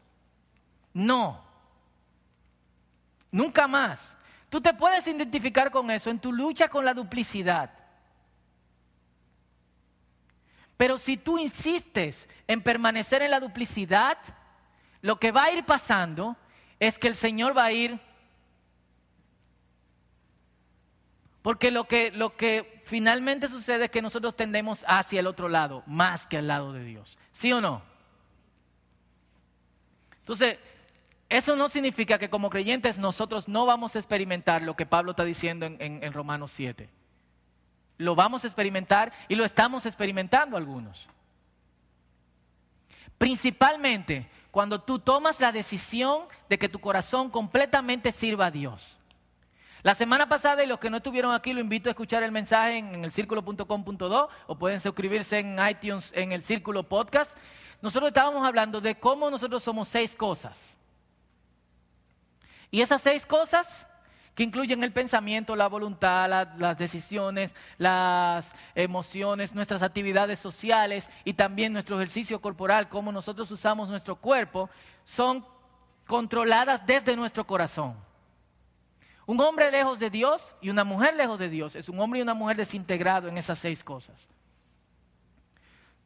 No. 0.93 1.43
Nunca 3.31 3.67
más. 3.67 4.15
Tú 4.49 4.61
te 4.61 4.73
puedes 4.73 5.05
identificar 5.07 5.71
con 5.71 5.91
eso 5.91 6.09
en 6.09 6.19
tu 6.19 6.31
lucha 6.31 6.69
con 6.69 6.85
la 6.85 6.93
duplicidad. 6.93 7.71
Pero 10.77 10.99
si 10.99 11.17
tú 11.17 11.37
insistes 11.37 12.29
en 12.47 12.61
permanecer 12.61 13.21
en 13.21 13.31
la 13.31 13.39
duplicidad, 13.39 14.17
lo 15.01 15.19
que 15.19 15.31
va 15.31 15.45
a 15.45 15.51
ir 15.51 15.65
pasando 15.65 16.37
es 16.79 16.97
que 16.97 17.07
el 17.07 17.15
Señor 17.15 17.57
va 17.57 17.65
a 17.65 17.71
ir 17.71 17.99
Porque 21.47 21.71
lo 21.71 21.87
que, 21.87 22.11
lo 22.11 22.35
que 22.35 22.81
finalmente 22.83 23.47
sucede 23.47 23.85
es 23.85 23.89
que 23.89 24.01
nosotros 24.01 24.35
tendemos 24.35 24.83
hacia 24.85 25.21
el 25.21 25.27
otro 25.27 25.47
lado, 25.47 25.81
más 25.87 26.27
que 26.27 26.39
al 26.39 26.47
lado 26.47 26.73
de 26.73 26.83
Dios. 26.83 27.17
¿Sí 27.31 27.53
o 27.53 27.61
no? 27.61 27.81
Entonces, 30.19 30.59
eso 31.29 31.55
no 31.55 31.69
significa 31.69 32.19
que 32.19 32.29
como 32.29 32.49
creyentes 32.49 32.97
nosotros 32.97 33.47
no 33.47 33.65
vamos 33.65 33.95
a 33.95 33.99
experimentar 33.99 34.61
lo 34.61 34.75
que 34.75 34.85
Pablo 34.85 35.11
está 35.11 35.23
diciendo 35.23 35.65
en, 35.65 35.77
en 35.79 36.11
Romanos 36.11 36.51
7. 36.53 36.89
Lo 37.97 38.15
vamos 38.15 38.43
a 38.43 38.47
experimentar 38.47 39.11
y 39.27 39.35
lo 39.35 39.45
estamos 39.45 39.85
experimentando 39.85 40.57
algunos. 40.57 41.07
Principalmente 43.17 44.29
cuando 44.51 44.81
tú 44.81 44.99
tomas 44.99 45.39
la 45.39 45.51
decisión 45.51 46.23
de 46.49 46.57
que 46.57 46.69
tu 46.69 46.79
corazón 46.79 47.29
completamente 47.29 48.11
sirva 48.11 48.47
a 48.47 48.51
Dios. 48.51 48.97
La 49.83 49.93
semana 49.95 50.27
pasada, 50.27 50.63
y 50.63 50.67
los 50.67 50.79
que 50.79 50.89
no 50.89 50.97
estuvieron 50.97 51.33
aquí, 51.33 51.53
lo 51.53 51.59
invito 51.59 51.89
a 51.89 51.91
escuchar 51.91 52.23
el 52.23 52.31
mensaje 52.31 52.79
en, 52.79 53.05
el 53.05 53.11
círculo.com.do 53.11 54.29
o 54.47 54.57
pueden 54.57 54.79
suscribirse 54.79 55.39
en 55.39 55.57
iTunes 55.69 56.11
en 56.15 56.31
el 56.31 56.41
círculo 56.41 56.83
podcast. 56.83 57.37
Nosotros 57.81 58.09
estábamos 58.09 58.45
hablando 58.45 58.81
de 58.81 58.99
cómo 58.99 59.29
nosotros 59.29 59.63
somos 59.63 59.87
seis 59.87 60.15
cosas. 60.15 60.75
Y 62.71 62.81
esas 62.81 63.01
seis 63.01 63.25
cosas 63.25 63.87
que 64.37 64.43
incluyen 64.43 64.83
el 64.83 64.93
pensamiento, 64.93 65.55
la 65.55 65.67
voluntad, 65.67 66.29
las 66.59 66.77
decisiones, 66.77 67.55
las 67.79 68.53
emociones, 68.75 69.55
nuestras 69.55 69.81
actividades 69.81 70.37
sociales 70.37 71.09
y 71.25 71.33
también 71.33 71.73
nuestro 71.73 71.95
ejercicio 71.95 72.39
corporal, 72.39 72.87
cómo 72.87 73.11
nosotros 73.11 73.49
usamos 73.49 73.89
nuestro 73.89 74.15
cuerpo, 74.15 74.69
son 75.05 75.43
controladas 76.05 76.85
desde 76.85 77.15
nuestro 77.15 77.47
corazón. 77.47 77.95
Un 79.25 79.39
hombre 79.39 79.71
lejos 79.71 79.97
de 79.97 80.11
Dios 80.11 80.39
y 80.61 80.69
una 80.69 80.83
mujer 80.83 81.15
lejos 81.15 81.39
de 81.39 81.49
Dios 81.49 81.75
es 81.75 81.89
un 81.89 81.99
hombre 81.99 82.19
y 82.19 82.21
una 82.21 82.35
mujer 82.35 82.57
desintegrado 82.57 83.27
en 83.27 83.39
esas 83.39 83.57
seis 83.57 83.83
cosas. 83.83 84.27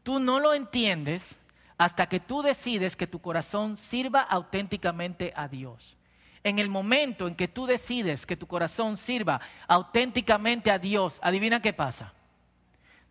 Tú 0.04 0.22
no 0.22 0.40
lo 0.40 0.54
entiendes 0.54 1.36
hasta 1.78 2.08
que 2.08 2.22
tú 2.22 2.42
decides 2.42 2.96
que 2.96 3.08
tu 3.08 3.20
corazón 3.20 3.76
sirva 3.76 4.22
auténticamente 4.22 5.34
a 5.36 5.50
Dios. 5.50 5.98
En 6.44 6.60
el 6.60 6.70
momento 6.70 7.28
en 7.28 7.36
que 7.36 7.48
tú 7.48 7.66
decides 7.66 8.26
que 8.26 8.38
tu 8.38 8.48
corazón 8.48 8.98
sirva 8.98 9.40
auténticamente 9.68 10.72
a 10.72 10.80
Dios, 10.80 11.20
adivina 11.22 11.62
qué 11.62 11.74
pasa. 11.74 12.14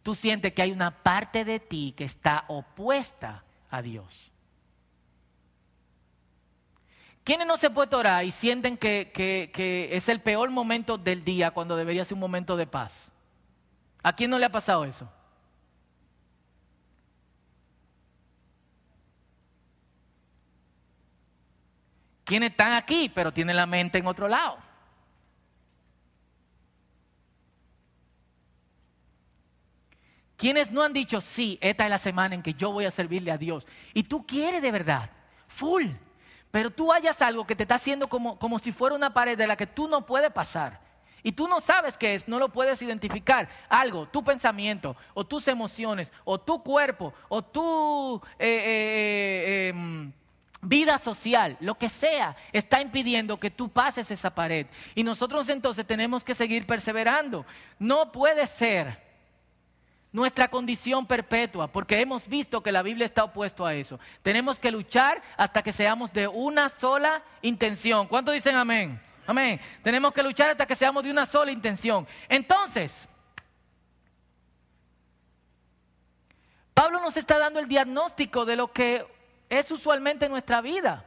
Tú 0.03 0.15
sientes 0.15 0.53
que 0.53 0.63
hay 0.63 0.73
una 0.73 0.91
parte 1.03 1.45
de 1.45 1.61
ti 1.61 1.95
que 1.97 2.05
está 2.05 2.45
opuesta 2.49 3.45
a 3.71 3.83
Dios. 3.83 4.31
¿Quiénes 7.23 7.47
no 7.47 7.57
se 7.57 7.71
puede 7.71 7.95
orar 7.95 8.25
y 8.25 8.31
sienten 8.31 8.77
que, 8.77 9.91
es 9.93 10.09
el 10.09 10.21
peor 10.21 10.51
momento 10.51 10.99
del 10.99 11.23
día 11.23 11.51
cuando 11.51 11.77
debería 11.77 12.05
ser 12.05 12.15
un 12.15 12.21
momento 12.21 12.57
de 12.57 12.67
paz? 12.67 13.13
¿A 14.03 14.15
quién 14.15 14.31
no 14.31 14.39
le 14.39 14.47
ha 14.47 14.51
pasado 14.51 14.85
eso? 14.85 15.09
¿Quiénes 22.31 22.51
están 22.51 22.75
aquí 22.75 23.11
pero 23.13 23.33
tienen 23.33 23.57
la 23.57 23.67
mente 23.67 23.99
en 23.99 24.07
otro 24.07 24.29
lado? 24.29 24.57
¿Quiénes 30.37 30.71
no 30.71 30.81
han 30.85 30.93
dicho, 30.93 31.21
sí, 31.21 31.59
esta 31.61 31.83
es 31.83 31.91
la 31.91 31.99
semana 31.99 32.37
en 32.37 32.43
que 32.45 32.55
yo 32.55 32.71
voy 32.71 32.85
a 32.85 32.93
servirle 32.93 33.33
a 33.33 33.37
Dios? 33.37 33.67
Y 33.95 34.05
tú 34.05 34.25
quieres 34.25 34.63
de 34.63 34.71
verdad, 34.71 35.11
full. 35.49 35.87
Pero 36.53 36.71
tú 36.71 36.93
hayas 36.93 37.21
algo 37.21 37.45
que 37.45 37.57
te 37.57 37.65
está 37.65 37.75
haciendo 37.75 38.07
como, 38.07 38.39
como 38.39 38.61
si 38.61 38.71
fuera 38.71 38.95
una 38.95 39.13
pared 39.13 39.37
de 39.37 39.49
la 39.49 39.57
que 39.57 39.67
tú 39.67 39.89
no 39.89 40.07
puedes 40.07 40.31
pasar. 40.31 40.79
Y 41.25 41.33
tú 41.33 41.49
no 41.49 41.61
sabes 41.61 41.99
qué 41.99 42.15
es, 42.15 42.29
no 42.29 42.39
lo 42.39 42.51
puedes 42.51 42.81
identificar. 42.81 43.49
Algo, 43.69 44.07
tu 44.07 44.23
pensamiento, 44.23 44.97
o 45.15 45.27
tus 45.27 45.49
emociones, 45.49 46.13
o 46.25 46.39
tu 46.39 46.63
cuerpo, 46.63 47.13
o 47.29 47.43
tu 47.43 48.23
eh, 48.39 48.47
eh, 48.47 49.67
eh, 49.67 49.69
em, 49.71 50.13
vida 50.63 50.99
social, 50.99 51.57
lo 51.61 51.77
que 51.77 51.89
sea, 51.89 52.37
está 52.53 52.81
impidiendo 52.81 53.41
que 53.41 53.51
tú 53.51 53.69
pases 53.69 54.11
esa 54.11 54.35
pared. 54.35 54.67
Y 54.95 55.03
nosotros 55.03 55.49
entonces 55.49 55.87
tenemos 55.87 56.23
que 56.23 56.35
seguir 56.35 56.67
perseverando. 56.67 57.47
No 57.79 58.13
puede 58.13 58.47
ser, 58.47 59.11
nuestra 60.13 60.49
condición 60.49 61.07
perpetua, 61.07 61.69
porque 61.69 62.01
hemos 62.01 62.27
visto 62.27 62.63
que 62.63 62.73
la 62.73 62.83
Biblia 62.83 63.05
está 63.05 63.25
opuesto 63.25 63.65
a 63.65 63.75
eso. 63.75 64.01
Tenemos 64.23 64.59
que 64.59 64.71
luchar 64.71 65.23
hasta 65.37 65.63
que 65.63 65.73
seamos 65.73 66.13
de 66.13 66.27
una 66.27 66.69
sola 66.69 67.23
intención. 67.43 68.09
¿Cuántos 68.09 68.35
dicen 68.35 68.57
amén? 68.57 69.01
Amén. 69.27 69.61
Tenemos 69.83 70.13
que 70.13 70.23
luchar 70.23 70.51
hasta 70.51 70.67
que 70.67 70.75
seamos 70.75 71.05
de 71.05 71.11
una 71.11 71.27
sola 71.27 71.53
intención. 71.53 72.07
Entonces, 72.29 73.07
Pablo 76.75 77.01
nos 77.01 77.17
está 77.17 77.39
dando 77.39 77.61
el 77.61 77.69
diagnóstico 77.69 78.45
de 78.45 78.57
lo 78.57 78.73
que 78.73 79.07
es 79.51 79.71
usualmente 79.71 80.29
nuestra 80.29 80.61
vida. 80.61 81.05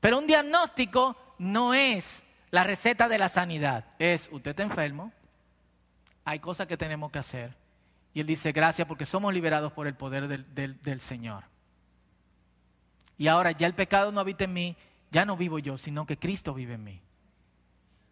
Pero 0.00 0.18
un 0.18 0.26
diagnóstico 0.26 1.16
no 1.38 1.74
es 1.74 2.22
la 2.50 2.64
receta 2.64 3.08
de 3.08 3.18
la 3.18 3.28
sanidad. 3.28 3.84
Es, 3.98 4.28
usted 4.30 4.52
está 4.52 4.62
enfermo, 4.62 5.12
hay 6.24 6.38
cosas 6.38 6.66
que 6.66 6.76
tenemos 6.76 7.10
que 7.10 7.18
hacer. 7.18 7.54
Y 8.14 8.20
él 8.20 8.26
dice, 8.26 8.52
gracias 8.52 8.86
porque 8.86 9.06
somos 9.06 9.34
liberados 9.34 9.72
por 9.72 9.86
el 9.86 9.94
poder 9.94 10.28
del, 10.28 11.00
Señor. 11.00 11.44
Y 13.18 13.26
ahora 13.28 13.52
ya 13.52 13.66
el 13.66 13.74
pecado 13.74 14.12
no 14.12 14.20
habita 14.20 14.44
en 14.44 14.52
mí, 14.52 14.76
ya 15.10 15.24
no 15.24 15.36
vivo 15.36 15.58
yo, 15.58 15.78
sino 15.78 16.06
que 16.06 16.18
Cristo 16.18 16.54
vive 16.54 16.74
en 16.74 16.84
mí. 16.84 17.00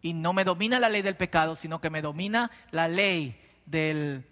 Y 0.01 0.13
no 0.13 0.33
me 0.33 0.43
domina 0.43 0.79
la 0.79 0.89
ley 0.89 1.03
del 1.03 1.15
pecado, 1.15 1.55
sino 1.55 1.79
que 1.79 1.89
me 1.89 2.01
domina 2.01 2.49
la 2.71 2.87
ley 2.87 3.39
del, 3.65 4.25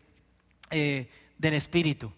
eh, 0.71 1.09
del 1.37 1.53
Espíritu. 1.53 2.11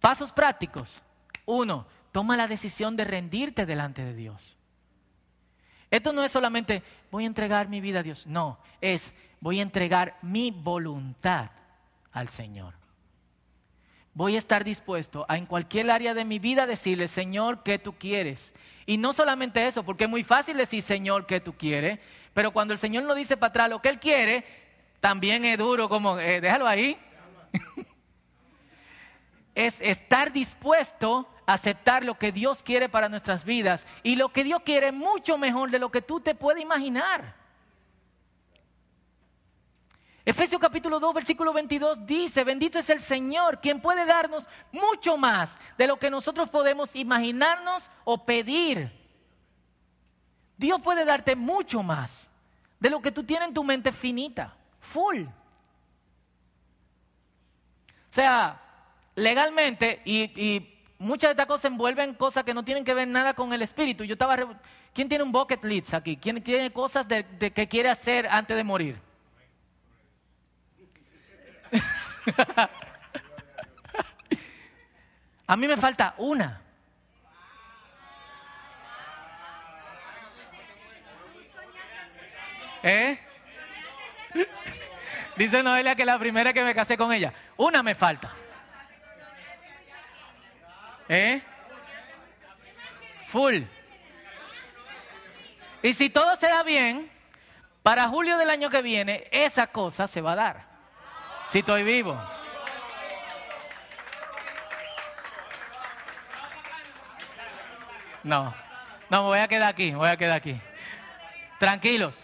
Pasos 0.00 0.32
prácticos. 0.32 1.02
Uno, 1.50 1.86
toma 2.12 2.36
la 2.36 2.46
decisión 2.46 2.96
de 2.96 3.04
rendirte 3.04 3.66
delante 3.66 4.04
de 4.04 4.14
Dios. 4.14 4.56
Esto 5.90 6.12
no 6.12 6.22
es 6.22 6.30
solamente 6.30 6.82
voy 7.10 7.24
a 7.24 7.26
entregar 7.26 7.68
mi 7.68 7.80
vida 7.80 8.00
a 8.00 8.02
Dios, 8.04 8.24
no, 8.26 8.58
es 8.80 9.12
voy 9.40 9.58
a 9.58 9.62
entregar 9.62 10.16
mi 10.22 10.52
voluntad 10.52 11.50
al 12.12 12.28
Señor. 12.28 12.74
Voy 14.14 14.36
a 14.36 14.38
estar 14.38 14.62
dispuesto 14.62 15.26
a 15.28 15.36
en 15.36 15.46
cualquier 15.46 15.90
área 15.90 16.14
de 16.14 16.24
mi 16.24 16.38
vida 16.38 16.66
decirle, 16.66 17.08
Señor, 17.08 17.62
¿qué 17.64 17.78
tú 17.78 17.94
quieres? 17.94 18.52
Y 18.86 18.96
no 18.96 19.12
solamente 19.12 19.66
eso, 19.66 19.82
porque 19.82 20.04
es 20.04 20.10
muy 20.10 20.22
fácil 20.22 20.56
decir, 20.56 20.82
Señor, 20.82 21.26
¿qué 21.26 21.40
tú 21.40 21.54
quieres? 21.54 21.98
Pero 22.32 22.52
cuando 22.52 22.72
el 22.72 22.78
Señor 22.78 23.02
nos 23.04 23.16
dice 23.16 23.36
para 23.36 23.50
atrás 23.50 23.70
lo 23.70 23.82
que 23.82 23.88
Él 23.88 23.98
quiere, 23.98 24.44
también 25.00 25.44
es 25.44 25.58
duro, 25.58 25.88
como, 25.88 26.18
eh, 26.18 26.40
déjalo 26.40 26.66
ahí. 26.66 26.96
es 29.54 29.80
estar 29.80 30.32
dispuesto 30.32 31.28
aceptar 31.52 32.04
lo 32.04 32.18
que 32.18 32.32
Dios 32.32 32.62
quiere 32.62 32.88
para 32.88 33.08
nuestras 33.08 33.44
vidas. 33.44 33.86
Y 34.02 34.16
lo 34.16 34.30
que 34.30 34.44
Dios 34.44 34.62
quiere 34.64 34.92
mucho 34.92 35.38
mejor 35.38 35.70
de 35.70 35.78
lo 35.78 35.90
que 35.90 36.02
tú 36.02 36.20
te 36.20 36.34
puedes 36.34 36.62
imaginar. 36.62 37.34
Efesios 40.24 40.60
capítulo 40.60 41.00
2, 41.00 41.14
versículo 41.14 41.52
22 41.52 42.06
dice, 42.06 42.44
bendito 42.44 42.78
es 42.78 42.90
el 42.90 43.00
Señor, 43.00 43.60
quien 43.60 43.80
puede 43.80 44.04
darnos 44.04 44.46
mucho 44.70 45.16
más 45.16 45.56
de 45.78 45.86
lo 45.86 45.98
que 45.98 46.10
nosotros 46.10 46.50
podemos 46.50 46.94
imaginarnos 46.94 47.82
o 48.04 48.24
pedir. 48.24 48.92
Dios 50.56 50.80
puede 50.82 51.04
darte 51.04 51.34
mucho 51.36 51.82
más 51.82 52.30
de 52.78 52.90
lo 52.90 53.00
que 53.00 53.12
tú 53.12 53.24
tienes 53.24 53.48
en 53.48 53.54
tu 53.54 53.64
mente 53.64 53.92
finita, 53.92 54.54
full. 54.78 55.22
O 58.10 58.12
sea, 58.12 58.60
legalmente, 59.14 60.02
y, 60.04 60.69
muchas 61.00 61.30
de 61.30 61.32
estas 61.32 61.46
cosas 61.46 61.64
envuelven 61.64 62.14
cosas 62.14 62.44
que 62.44 62.54
no 62.54 62.62
tienen 62.62 62.84
que 62.84 62.94
ver 62.94 63.08
nada 63.08 63.34
con 63.34 63.52
el 63.52 63.62
espíritu. 63.62 64.04
Yo 64.04 64.12
estaba, 64.12 64.36
¿quién 64.94 65.08
tiene 65.08 65.24
un 65.24 65.32
bucket 65.32 65.64
list 65.64 65.94
aquí? 65.94 66.16
¿Quién 66.16 66.40
tiene 66.42 66.70
cosas 66.70 67.08
de 67.08 67.24
que 67.52 67.66
quiere 67.66 67.88
hacer 67.88 68.28
antes 68.28 68.56
de 68.56 68.62
morir? 68.62 69.00
A 75.46 75.56
mí 75.56 75.66
me 75.66 75.76
falta 75.76 76.14
una. 76.18 76.60
¿Eh? 82.82 83.18
Dice 85.36 85.62
Noelia 85.62 85.94
que 85.94 86.04
la 86.04 86.18
primera 86.18 86.52
que 86.52 86.62
me 86.62 86.74
casé 86.74 86.96
con 86.96 87.12
ella. 87.12 87.32
Una 87.56 87.82
me 87.82 87.94
falta. 87.94 88.32
¿Eh? 91.12 91.42
Full. 93.26 93.62
Y 95.82 95.92
si 95.92 96.08
todo 96.08 96.36
se 96.36 96.46
da 96.46 96.62
bien, 96.62 97.10
para 97.82 98.06
julio 98.06 98.38
del 98.38 98.48
año 98.48 98.70
que 98.70 98.80
viene, 98.80 99.26
esa 99.32 99.66
cosa 99.66 100.06
se 100.06 100.20
va 100.20 100.32
a 100.32 100.36
dar. 100.36 100.64
Si 101.48 101.58
estoy 101.58 101.82
vivo. 101.82 102.16
No, 108.22 108.54
no, 109.08 109.22
me 109.22 109.28
voy 109.30 109.38
a 109.40 109.48
quedar 109.48 109.70
aquí, 109.70 109.92
voy 109.92 110.08
a 110.08 110.16
quedar 110.16 110.36
aquí. 110.36 110.60
Tranquilos. 111.58 112.14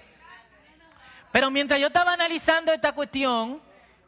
Pero 1.33 1.51
mientras 1.51 1.81
yo 1.81 1.89
estaba 1.89 2.13
analizando 2.13 2.73
esta 2.73 2.93
cuestión, 2.93 3.61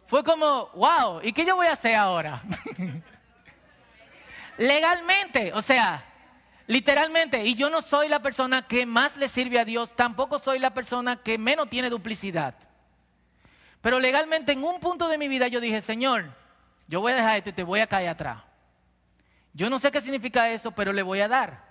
fue 0.06 0.22
como, 0.22 0.68
wow, 0.74 1.20
¿y 1.20 1.32
qué 1.32 1.44
yo 1.44 1.56
voy 1.56 1.66
a 1.66 1.72
hacer 1.72 1.96
ahora? 1.96 2.40
Legalmente, 4.58 5.52
o 5.54 5.62
sea, 5.62 6.04
literalmente, 6.66 7.44
y 7.44 7.54
yo 7.54 7.70
no 7.70 7.80
soy 7.80 8.08
la 8.08 8.20
persona 8.20 8.66
que 8.66 8.84
más 8.84 9.16
le 9.16 9.28
sirve 9.28 9.58
a 9.58 9.64
Dios, 9.64 9.94
tampoco 9.94 10.40
soy 10.40 10.58
la 10.58 10.74
persona 10.74 11.16
que 11.16 11.38
menos 11.38 11.70
tiene 11.70 11.88
duplicidad. 11.88 12.56
Pero 13.80 14.00
legalmente 14.00 14.52
en 14.52 14.64
un 14.64 14.80
punto 14.80 15.08
de 15.08 15.16
mi 15.16 15.28
vida 15.28 15.46
yo 15.46 15.60
dije, 15.60 15.80
Señor, 15.80 16.34
yo 16.88 17.00
voy 17.00 17.12
a 17.12 17.16
dejar 17.16 17.36
esto 17.36 17.50
y 17.50 17.52
te 17.52 17.62
voy 17.62 17.78
a 17.78 17.86
caer 17.86 18.08
atrás. 18.08 18.42
Yo 19.54 19.70
no 19.70 19.78
sé 19.78 19.92
qué 19.92 20.00
significa 20.00 20.50
eso, 20.50 20.72
pero 20.72 20.92
le 20.92 21.02
voy 21.02 21.20
a 21.20 21.28
dar. 21.28 21.64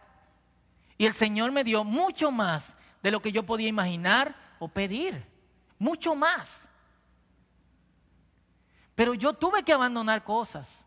Y 0.97 1.06
el 1.06 1.13
Señor 1.13 1.52
me 1.52 1.65
dio 1.65 1.84
mucho 1.84 2.32
más 2.32 2.73
de 3.04 3.12
lo 3.12 3.21
que 3.21 3.34
yo 3.34 3.43
podía 3.43 3.67
imaginar 3.67 4.34
o 4.60 4.69
pedir. 4.69 5.26
Mucho 5.78 6.15
más. 6.15 6.69
Pero 8.95 9.13
yo 9.13 9.34
tuve 9.34 9.63
que 9.63 9.73
abandonar 9.73 10.23
cosas. 10.23 10.87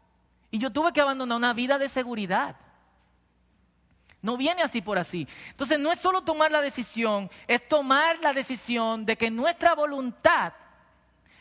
Y 0.50 0.58
yo 0.58 0.70
tuve 0.70 0.92
que 0.92 1.00
abandonar 1.00 1.38
una 1.38 1.52
vida 1.52 1.78
de 1.78 1.88
seguridad. 1.88 2.56
No 4.22 4.36
viene 4.36 4.62
así 4.62 4.82
por 4.82 4.98
así. 4.98 5.26
Entonces 5.50 5.78
no 5.78 5.90
es 5.90 5.98
solo 5.98 6.22
tomar 6.22 6.50
la 6.50 6.60
decisión, 6.60 7.30
es 7.46 7.66
tomar 7.66 8.18
la 8.20 8.32
decisión 8.32 9.06
de 9.06 9.16
que 9.16 9.30
nuestra 9.30 9.74
voluntad 9.74 10.52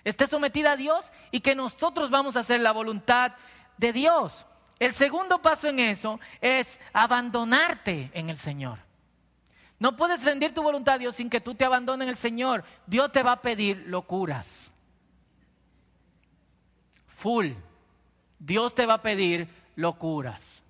esté 0.03 0.27
sometida 0.27 0.71
a 0.71 0.77
Dios 0.77 1.11
y 1.31 1.41
que 1.41 1.55
nosotros 1.55 2.09
vamos 2.09 2.35
a 2.35 2.39
hacer 2.39 2.61
la 2.61 2.71
voluntad 2.71 3.33
de 3.77 3.91
Dios. 3.91 4.45
El 4.79 4.93
segundo 4.93 5.41
paso 5.41 5.67
en 5.67 5.79
eso 5.79 6.19
es 6.39 6.79
abandonarte 6.93 8.11
en 8.13 8.29
el 8.29 8.37
Señor. 8.37 8.79
No 9.77 9.95
puedes 9.95 10.23
rendir 10.23 10.53
tu 10.53 10.61
voluntad 10.61 10.95
a 10.95 10.99
Dios 10.99 11.15
sin 11.15 11.29
que 11.29 11.41
tú 11.41 11.55
te 11.55 11.65
abandones 11.65 12.05
en 12.05 12.09
el 12.09 12.17
Señor. 12.17 12.63
Dios 12.85 13.11
te 13.11 13.23
va 13.23 13.33
a 13.33 13.41
pedir 13.41 13.83
locuras. 13.87 14.71
Full. 17.17 17.51
Dios 18.39 18.73
te 18.73 18.85
va 18.85 18.95
a 18.95 19.01
pedir 19.01 19.47
locuras. 19.75 20.63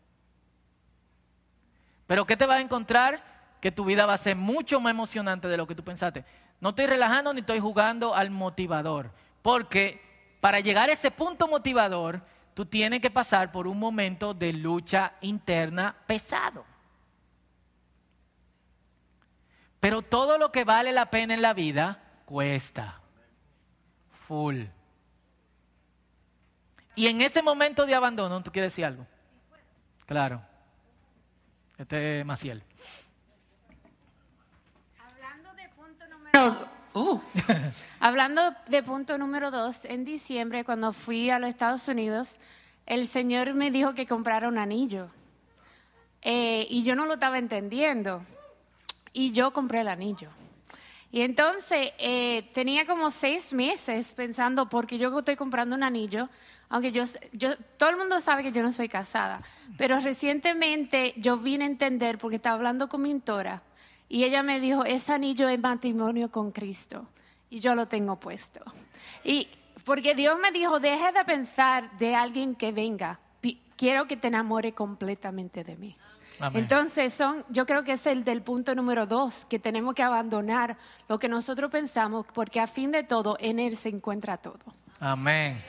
Pero 2.08 2.26
¿qué 2.26 2.36
te 2.36 2.48
va 2.48 2.56
a 2.56 2.62
encontrar? 2.62 3.24
Que 3.62 3.72
tu 3.72 3.86
vida 3.86 4.06
va 4.06 4.14
a 4.14 4.18
ser 4.18 4.36
mucho 4.36 4.80
más 4.80 4.92
emocionante 4.92 5.48
de 5.48 5.58
lo 5.58 5.68
que 5.68 5.76
tú 5.76 5.84
pensaste. 5.84 6.26
No 6.60 6.70
estoy 6.70 6.88
relajando 6.88 7.34
ni 7.34 7.42
estoy 7.42 7.60
jugando 7.60 8.16
al 8.16 8.32
motivador. 8.32 9.12
Porque 9.42 10.02
para 10.42 10.60
llegar 10.60 10.90
a 10.90 10.94
ese 10.94 11.12
punto 11.12 11.48
motivador, 11.48 12.22
tú 12.54 12.66
tienes 12.66 13.00
que 13.00 13.12
pasar 13.12 13.52
por 13.52 13.68
un 13.68 13.78
momento 13.78 14.34
de 14.34 14.54
lucha 14.54 15.14
interna 15.22 15.96
pesado. 16.08 16.66
Pero 19.80 20.02
todo 20.02 20.38
lo 20.38 20.52
que 20.52 20.64
vale 20.64 20.92
la 20.92 21.10
pena 21.10 21.34
en 21.34 21.42
la 21.42 21.54
vida 21.54 22.02
cuesta. 22.26 23.00
Full. 24.28 24.64
Y 26.96 27.08
en 27.08 27.22
ese 27.22 27.42
momento 27.42 27.86
de 27.86 27.96
abandono, 27.96 28.44
¿tú 28.44 28.52
quieres 28.52 28.74
decir 28.74 28.86
algo? 28.86 29.06
Claro. 30.06 30.42
Este 31.78 32.20
es 32.20 32.26
Maciel. 32.26 32.64
Uh. 36.94 37.20
Hablando 38.00 38.42
de 38.68 38.84
punto 38.84 39.18
número 39.18 39.52
dos, 39.52 39.86
en 39.86 40.04
diciembre 40.04 40.64
cuando 40.64 40.92
fui 40.92 41.30
a 41.30 41.40
los 41.40 41.50
Estados 41.50 41.88
Unidos, 41.88 42.40
el 42.86 43.08
Señor 43.08 43.54
me 43.54 43.72
dijo 43.72 43.94
que 43.94 44.08
comprara 44.08 44.48
un 44.48 44.58
anillo. 44.58 45.10
Eh, 46.22 46.68
y 46.70 46.84
yo 46.84 46.96
no 46.96 47.06
lo 47.06 47.14
estaba 47.14 47.38
entendiendo. 47.38 48.24
Y 49.14 49.32
yo 49.32 49.54
compré 49.54 49.82
el 49.82 49.88
anillo. 49.88 50.30
Y 51.12 51.22
entonces 51.22 51.92
eh, 51.98 52.50
tenía 52.54 52.86
como 52.86 53.10
seis 53.10 53.54
meses 53.54 54.14
pensando, 54.14 54.70
porque 54.70 54.98
yo 54.98 55.18
estoy 55.18 55.36
comprando 55.36 55.76
un 55.76 55.84
anillo, 55.84 56.30
aunque 56.70 56.92
yo, 56.92 57.04
yo, 57.34 57.56
todo 57.78 57.90
el 57.90 57.98
mundo 57.98 58.20
sabe 58.22 58.44
que 58.44 58.52
yo 58.52 58.62
no 58.62 58.72
soy 58.72 58.88
casada, 58.88 59.42
pero 59.78 60.00
recientemente 60.00 61.14
yo 61.18 61.38
vine 61.38 61.64
a 61.64 61.68
entender, 61.68 62.18
porque 62.20 62.36
estaba 62.36 62.56
hablando 62.56 62.88
con 62.88 63.02
mi 63.02 63.10
mentora, 63.10 63.64
y 64.08 64.24
ella 64.24 64.42
me 64.44 64.60
dijo, 64.60 64.86
ese 64.86 65.14
anillo 65.14 65.50
es 65.50 65.60
matrimonio 65.60 66.32
con 66.32 66.52
Cristo. 66.52 67.08
Y 67.52 67.60
yo 67.60 67.76
lo 67.76 67.88
tengo 67.88 68.20
puesto. 68.20 68.62
Y 69.24 69.48
Porque 69.86 70.14
Dios 70.14 70.38
me 70.40 70.52
dijo, 70.52 70.80
deje 70.80 71.12
de 71.12 71.26
pensar 71.26 71.98
de 71.98 72.16
alguien 72.16 72.56
que 72.56 72.72
venga. 72.72 73.20
Quiero 73.76 74.08
que 74.08 74.18
te 74.18 74.28
enamore 74.28 74.74
completamente 74.74 75.64
de 75.64 75.78
mí. 75.78 75.96
Entonces, 76.54 77.14
son, 77.14 77.46
yo 77.50 77.66
creo 77.66 77.84
que 77.84 77.94
es 77.94 78.06
el 78.08 78.24
del 78.24 78.42
punto 78.42 78.76
número 78.76 79.06
dos, 79.06 79.46
que 79.46 79.58
tenemos 79.58 79.96
que 79.96 80.04
abandonar 80.04 80.78
lo 81.08 81.18
que 81.18 81.30
nosotros 81.30 81.72
pensamos, 81.72 82.26
porque 82.34 82.60
a 82.60 82.68
fin 82.68 82.92
de 82.92 83.04
todo, 83.04 83.38
en 83.40 83.58
Él 83.58 83.78
se 83.78 83.90
encuentra 83.90 84.38
todo. 84.38 84.60
Amén. 85.00 85.64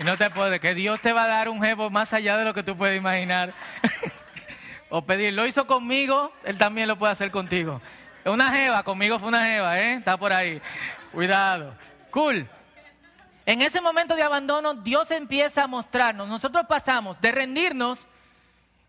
Y 0.00 0.02
no 0.02 0.16
te 0.16 0.30
puede, 0.30 0.60
que 0.60 0.74
Dios 0.74 1.02
te 1.02 1.12
va 1.12 1.24
a 1.24 1.28
dar 1.28 1.50
un 1.50 1.60
jevo 1.60 1.90
más 1.90 2.14
allá 2.14 2.38
de 2.38 2.46
lo 2.46 2.54
que 2.54 2.62
tú 2.62 2.74
puedes 2.74 2.96
imaginar. 2.96 3.52
o 4.88 5.02
pedir, 5.02 5.34
lo 5.34 5.46
hizo 5.46 5.66
conmigo, 5.66 6.32
Él 6.42 6.56
también 6.56 6.88
lo 6.88 6.98
puede 6.98 7.12
hacer 7.12 7.30
contigo. 7.30 7.82
Una 8.24 8.50
jeva, 8.50 8.82
conmigo 8.82 9.18
fue 9.18 9.28
una 9.28 9.44
jeva, 9.44 9.78
¿eh? 9.78 9.96
Está 9.96 10.16
por 10.16 10.32
ahí. 10.32 10.62
Cuidado. 11.12 11.74
Cool. 12.10 12.48
En 13.44 13.60
ese 13.60 13.82
momento 13.82 14.16
de 14.16 14.22
abandono, 14.22 14.72
Dios 14.72 15.10
empieza 15.10 15.64
a 15.64 15.66
mostrarnos. 15.66 16.26
Nosotros 16.28 16.64
pasamos 16.66 17.20
de 17.20 17.32
rendirnos 17.32 18.08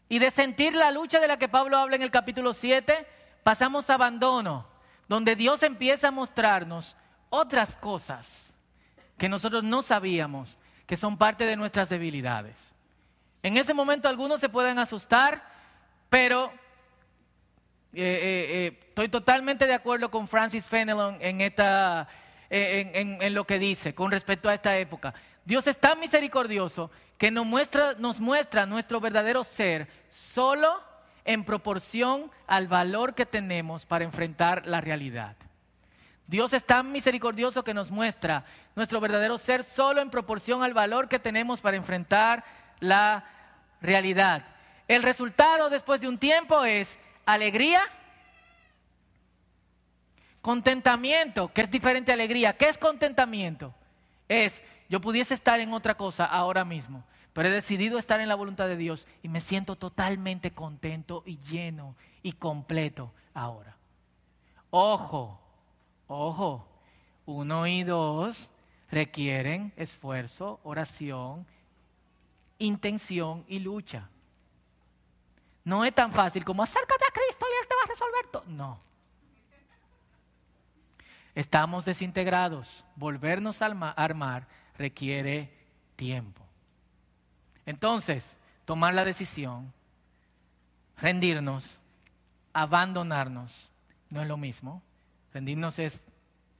y 0.08 0.20
de 0.20 0.32
sentir 0.32 0.74
la 0.74 0.92
lucha 0.92 1.20
de 1.20 1.28
la 1.28 1.36
que 1.36 1.50
Pablo 1.50 1.78
habla 1.78 1.98
en 1.98 2.04
el 2.04 2.12
capítulo 2.12 2.54
7, 2.54 3.06
pasamos 3.44 3.90
a 3.90 3.96
abandono, 3.96 4.66
donde 5.10 5.36
Dios 5.36 5.62
empieza 5.62 6.08
a 6.08 6.12
mostrarnos 6.12 6.96
otras 7.30 7.76
cosas 7.76 8.56
que 9.18 9.28
nosotros 9.28 9.62
no 9.62 9.82
sabíamos, 9.82 10.58
que 10.92 10.98
son 10.98 11.16
parte 11.16 11.46
de 11.46 11.56
nuestras 11.56 11.88
debilidades. 11.88 12.74
En 13.44 13.56
ese 13.56 13.74
momento 13.74 14.10
algunos 14.10 14.42
se 14.42 14.50
pueden 14.50 14.78
asustar, 14.78 15.42
pero 16.10 16.52
eh, 17.94 18.02
eh, 18.04 18.48
eh, 18.50 18.80
estoy 18.90 19.08
totalmente 19.08 19.68
de 19.68 19.74
acuerdo 19.74 20.12
con 20.12 20.28
Francis 20.28 20.66
Fenelon 20.66 21.18
en 21.22 21.40
esta 21.40 22.10
en, 22.50 23.34
lo 23.34 23.46
que 23.46 23.58
dice 23.58 23.96
con 23.96 24.12
respecto 24.12 24.50
a 24.50 24.54
esta 24.54 24.78
época. 24.78 25.14
Dios 25.46 25.66
es 25.66 25.78
tan 25.78 25.98
misericordioso 25.98 26.92
que 27.18 27.32
nos 27.32 27.46
muestra, 27.46 27.94
nos 27.94 28.20
muestra 28.20 28.66
nuestro 28.66 29.00
verdadero 29.00 29.46
ser 29.46 29.88
solo 30.10 30.84
en 31.24 31.46
proporción 31.46 32.30
al 32.48 32.68
valor 32.68 33.16
que 33.16 33.26
tenemos 33.26 33.86
para 33.86 34.04
enfrentar 34.04 34.68
la 34.68 34.82
realidad. 34.82 35.38
Dios 36.28 36.52
es 36.52 36.66
tan 36.66 36.92
misericordioso 36.92 37.64
que 37.64 37.74
nos 37.74 37.92
muestra 37.92 38.46
nuestro 38.76 39.00
verdadero 39.00 39.38
ser 39.38 39.64
solo 39.64 40.02
en 40.02 40.10
proporción 40.10 40.64
al 40.64 40.74
valor 40.74 41.08
que 41.08 41.20
tenemos 41.20 41.62
para 41.62 41.78
enfrentar 41.78 42.44
la 42.80 43.26
realidad. 43.82 44.46
El 44.88 45.04
resultado 45.04 45.70
después 45.70 46.02
de 46.02 46.08
un 46.08 46.18
tiempo 46.18 46.64
es 46.64 46.98
alegría 47.26 47.82
Contentamiento, 50.42 51.54
que 51.54 51.62
es 51.62 51.72
diferente 51.72 52.12
a 52.12 52.16
alegría. 52.16 52.58
¿Qué 52.58 52.68
es 52.68 52.78
contentamiento? 52.78 53.74
Es, 54.28 54.64
yo 54.90 55.00
pudiese 55.00 55.36
estar 55.36 55.60
en 55.60 55.72
otra 55.72 55.96
cosa 55.96 56.26
ahora 56.26 56.66
mismo, 56.66 57.04
pero 57.32 57.48
he 57.48 57.52
decidido 57.52 58.00
estar 58.00 58.20
en 58.20 58.28
la 58.28 58.36
voluntad 58.36 58.68
de 58.68 58.76
Dios 58.76 59.06
y 59.22 59.30
me 59.30 59.40
siento 59.40 59.76
totalmente 59.76 60.52
contento 60.52 61.22
y 61.28 61.38
lleno 61.38 61.96
y 62.24 62.34
completo 62.34 63.14
ahora. 63.36 63.78
Ojo, 64.72 65.40
ojo, 66.08 66.66
uno 67.28 67.68
y 67.68 67.84
dos 67.84 68.50
requieren 68.92 69.74
esfuerzo, 69.78 70.60
oración, 70.64 71.48
intención 72.60 73.46
y 73.48 73.60
lucha. 73.60 74.10
No 75.64 75.86
es 75.86 75.96
tan 75.96 76.12
fácil 76.12 76.44
como 76.44 76.64
acércate 76.64 77.06
a 77.06 77.14
Cristo 77.14 77.46
y 77.50 77.62
Él 77.62 77.68
te 77.68 77.76
va 77.76 77.82
a 77.84 77.88
resolver 77.88 78.28
todo. 78.32 78.44
No. 78.48 78.80
Estamos 81.34 81.86
desintegrados. 81.86 82.84
Volvernos 82.96 83.62
a 83.62 83.68
armar 83.68 84.48
requiere 84.78 85.50
tiempo. 85.96 86.44
Entonces, 87.66 88.36
tomar 88.66 88.94
la 88.94 89.06
decisión, 89.06 89.72
rendirnos, 90.98 91.64
abandonarnos, 92.54 93.72
no 94.10 94.22
es 94.22 94.28
lo 94.28 94.36
mismo. 94.36 94.82
Rendirnos 95.34 95.80
es, 95.80 96.04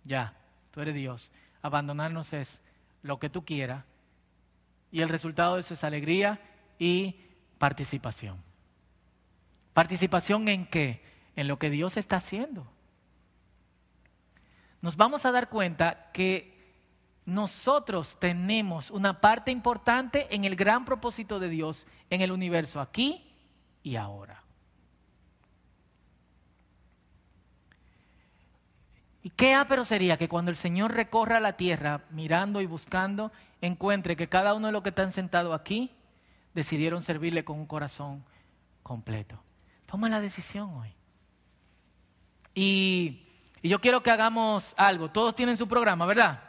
ya, 0.06 0.34
tú 0.72 0.80
eres 0.80 0.96
Dios. 0.96 1.30
Abandonarnos 1.62 2.34
es 2.34 2.60
lo 3.04 3.20
que 3.20 3.30
tú 3.30 3.46
quieras. 3.46 3.86
Y 4.92 5.02
el 5.02 5.10
resultado 5.10 5.56
de 5.56 5.62
eso 5.62 5.74
es 5.74 5.84
alegría 5.84 6.40
y 6.78 7.16
participación. 7.58 8.38
¿Participación 9.74 10.48
en 10.48 10.66
qué? 10.66 11.02
En 11.36 11.48
lo 11.48 11.58
que 11.58 11.70
Dios 11.70 11.96
está 11.98 12.18
haciendo 12.18 12.68
nos 14.82 14.98
vamos 14.98 15.26
a 15.26 15.32
dar 15.32 15.50
cuenta 15.50 16.10
que 16.12 16.60
nosotros 17.26 18.18
tenemos 18.20 18.90
una 18.90 19.22
parte 19.22 19.52
importante 19.52 20.28
en 20.36 20.44
el 20.44 20.56
gran 20.56 20.86
propósito 20.86 21.40
de 21.40 21.50
Dios 21.50 21.86
en 22.10 22.22
el 22.22 22.32
universo, 22.32 22.82
aquí 22.82 23.32
y 23.84 23.96
ahora. 23.96 24.41
¿Y 29.24 29.30
qué 29.30 29.54
ápero 29.54 29.86
sería 29.86 30.18
que 30.18 30.28
cuando 30.28 30.50
el 30.50 30.58
Señor 30.58 30.94
recorra 30.94 31.40
la 31.40 31.54
tierra 31.54 32.02
mirando 32.10 32.62
y 32.62 32.66
buscando, 32.66 33.32
encuentre 33.62 34.16
que 34.16 34.28
cada 34.28 34.54
uno 34.54 34.68
de 34.68 34.74
los 34.74 34.82
que 34.82 34.90
están 34.90 35.12
sentados 35.12 35.54
aquí 35.54 35.92
decidieron 36.54 37.04
servirle 37.04 37.46
con 37.46 37.60
un 37.60 37.68
corazón 37.68 38.24
completo? 38.82 39.42
Toma 39.86 40.10
la 40.10 40.22
decisión 40.22 40.74
hoy. 40.74 40.94
Y 42.56 43.24
yo 43.64 43.80
quiero 43.80 44.02
que 44.02 44.10
hagamos 44.10 44.74
algo. 44.76 45.10
Todos 45.10 45.36
tienen 45.36 45.58
su 45.58 45.68
programa, 45.68 46.06
¿verdad? 46.06 46.42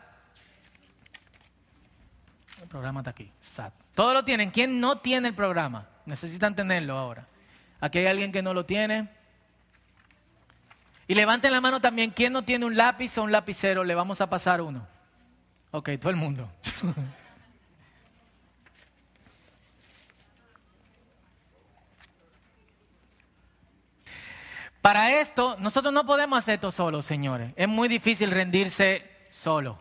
El 2.62 2.68
programa 2.68 3.00
está 3.00 3.10
aquí. 3.10 3.30
Todos 3.94 4.14
lo 4.14 4.24
tienen. 4.24 4.50
¿Quién 4.50 4.80
no 4.80 4.98
tiene 4.98 5.28
el 5.28 5.34
programa? 5.34 5.88
Necesitan 6.06 6.54
tenerlo 6.54 6.96
ahora. 6.96 7.26
Aquí 7.80 7.98
hay 7.98 8.06
alguien 8.06 8.32
que 8.32 8.42
no 8.42 8.54
lo 8.54 8.64
tiene. 8.64 9.08
Y 11.12 11.14
levanten 11.14 11.52
la 11.52 11.60
mano 11.60 11.78
también. 11.78 12.10
¿Quién 12.10 12.32
no 12.32 12.42
tiene 12.42 12.64
un 12.64 12.74
lápiz 12.74 13.18
o 13.18 13.22
un 13.22 13.32
lapicero? 13.32 13.84
Le 13.84 13.94
vamos 13.94 14.22
a 14.22 14.30
pasar 14.30 14.62
uno. 14.62 14.88
Ok, 15.70 15.90
todo 16.00 16.08
el 16.08 16.16
mundo. 16.16 16.50
Para 24.80 25.20
esto, 25.20 25.58
nosotros 25.58 25.92
no 25.92 26.06
podemos 26.06 26.38
hacer 26.38 26.54
esto 26.54 26.72
solos, 26.72 27.04
señores. 27.04 27.52
Es 27.56 27.68
muy 27.68 27.88
difícil 27.88 28.30
rendirse 28.30 29.06
solo. 29.30 29.78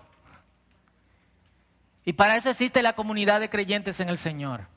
Y 2.04 2.12
para 2.12 2.36
eso 2.36 2.50
existe 2.50 2.84
la 2.84 2.92
comunidad 2.92 3.40
de 3.40 3.50
creyentes 3.50 4.02
en 4.02 4.10
el 4.10 4.18
Señor. 4.18 4.68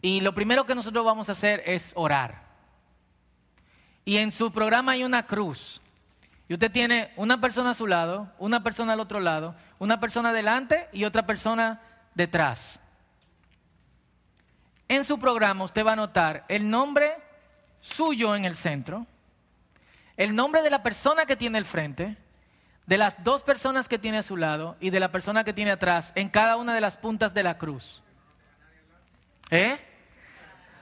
Y 0.00 0.22
lo 0.22 0.34
primero 0.34 0.64
que 0.64 0.74
nosotros 0.74 1.04
vamos 1.04 1.28
a 1.28 1.32
hacer 1.32 1.62
es 1.66 1.92
orar. 1.96 2.45
Y 4.06 4.16
en 4.16 4.32
su 4.32 4.50
programa 4.50 4.92
hay 4.92 5.04
una 5.04 5.26
cruz. 5.26 5.82
Y 6.48 6.54
usted 6.54 6.72
tiene 6.72 7.12
una 7.16 7.38
persona 7.38 7.70
a 7.70 7.74
su 7.74 7.86
lado, 7.86 8.32
una 8.38 8.62
persona 8.62 8.94
al 8.94 9.00
otro 9.00 9.20
lado, 9.20 9.54
una 9.78 10.00
persona 10.00 10.32
delante 10.32 10.88
y 10.94 11.04
otra 11.04 11.26
persona 11.26 11.82
detrás. 12.14 12.80
En 14.88 15.04
su 15.04 15.18
programa 15.18 15.64
usted 15.64 15.84
va 15.84 15.92
a 15.92 15.96
notar 15.96 16.46
el 16.48 16.70
nombre 16.70 17.12
suyo 17.82 18.34
en 18.34 18.46
el 18.46 18.56
centro 18.56 19.06
el 20.16 20.34
nombre 20.34 20.62
de 20.62 20.70
la 20.70 20.82
persona 20.82 21.26
que 21.26 21.36
tiene 21.36 21.58
el 21.58 21.64
frente, 21.64 22.16
de 22.86 22.98
las 22.98 23.22
dos 23.22 23.42
personas 23.42 23.88
que 23.88 23.98
tiene 23.98 24.18
a 24.18 24.22
su 24.22 24.36
lado 24.36 24.76
y 24.80 24.90
de 24.90 25.00
la 25.00 25.12
persona 25.12 25.44
que 25.44 25.52
tiene 25.52 25.72
atrás 25.72 26.12
en 26.14 26.28
cada 26.28 26.56
una 26.56 26.74
de 26.74 26.80
las 26.80 26.96
puntas 26.96 27.34
de 27.34 27.42
la 27.42 27.58
cruz. 27.58 28.02
¿Eh? 29.50 29.78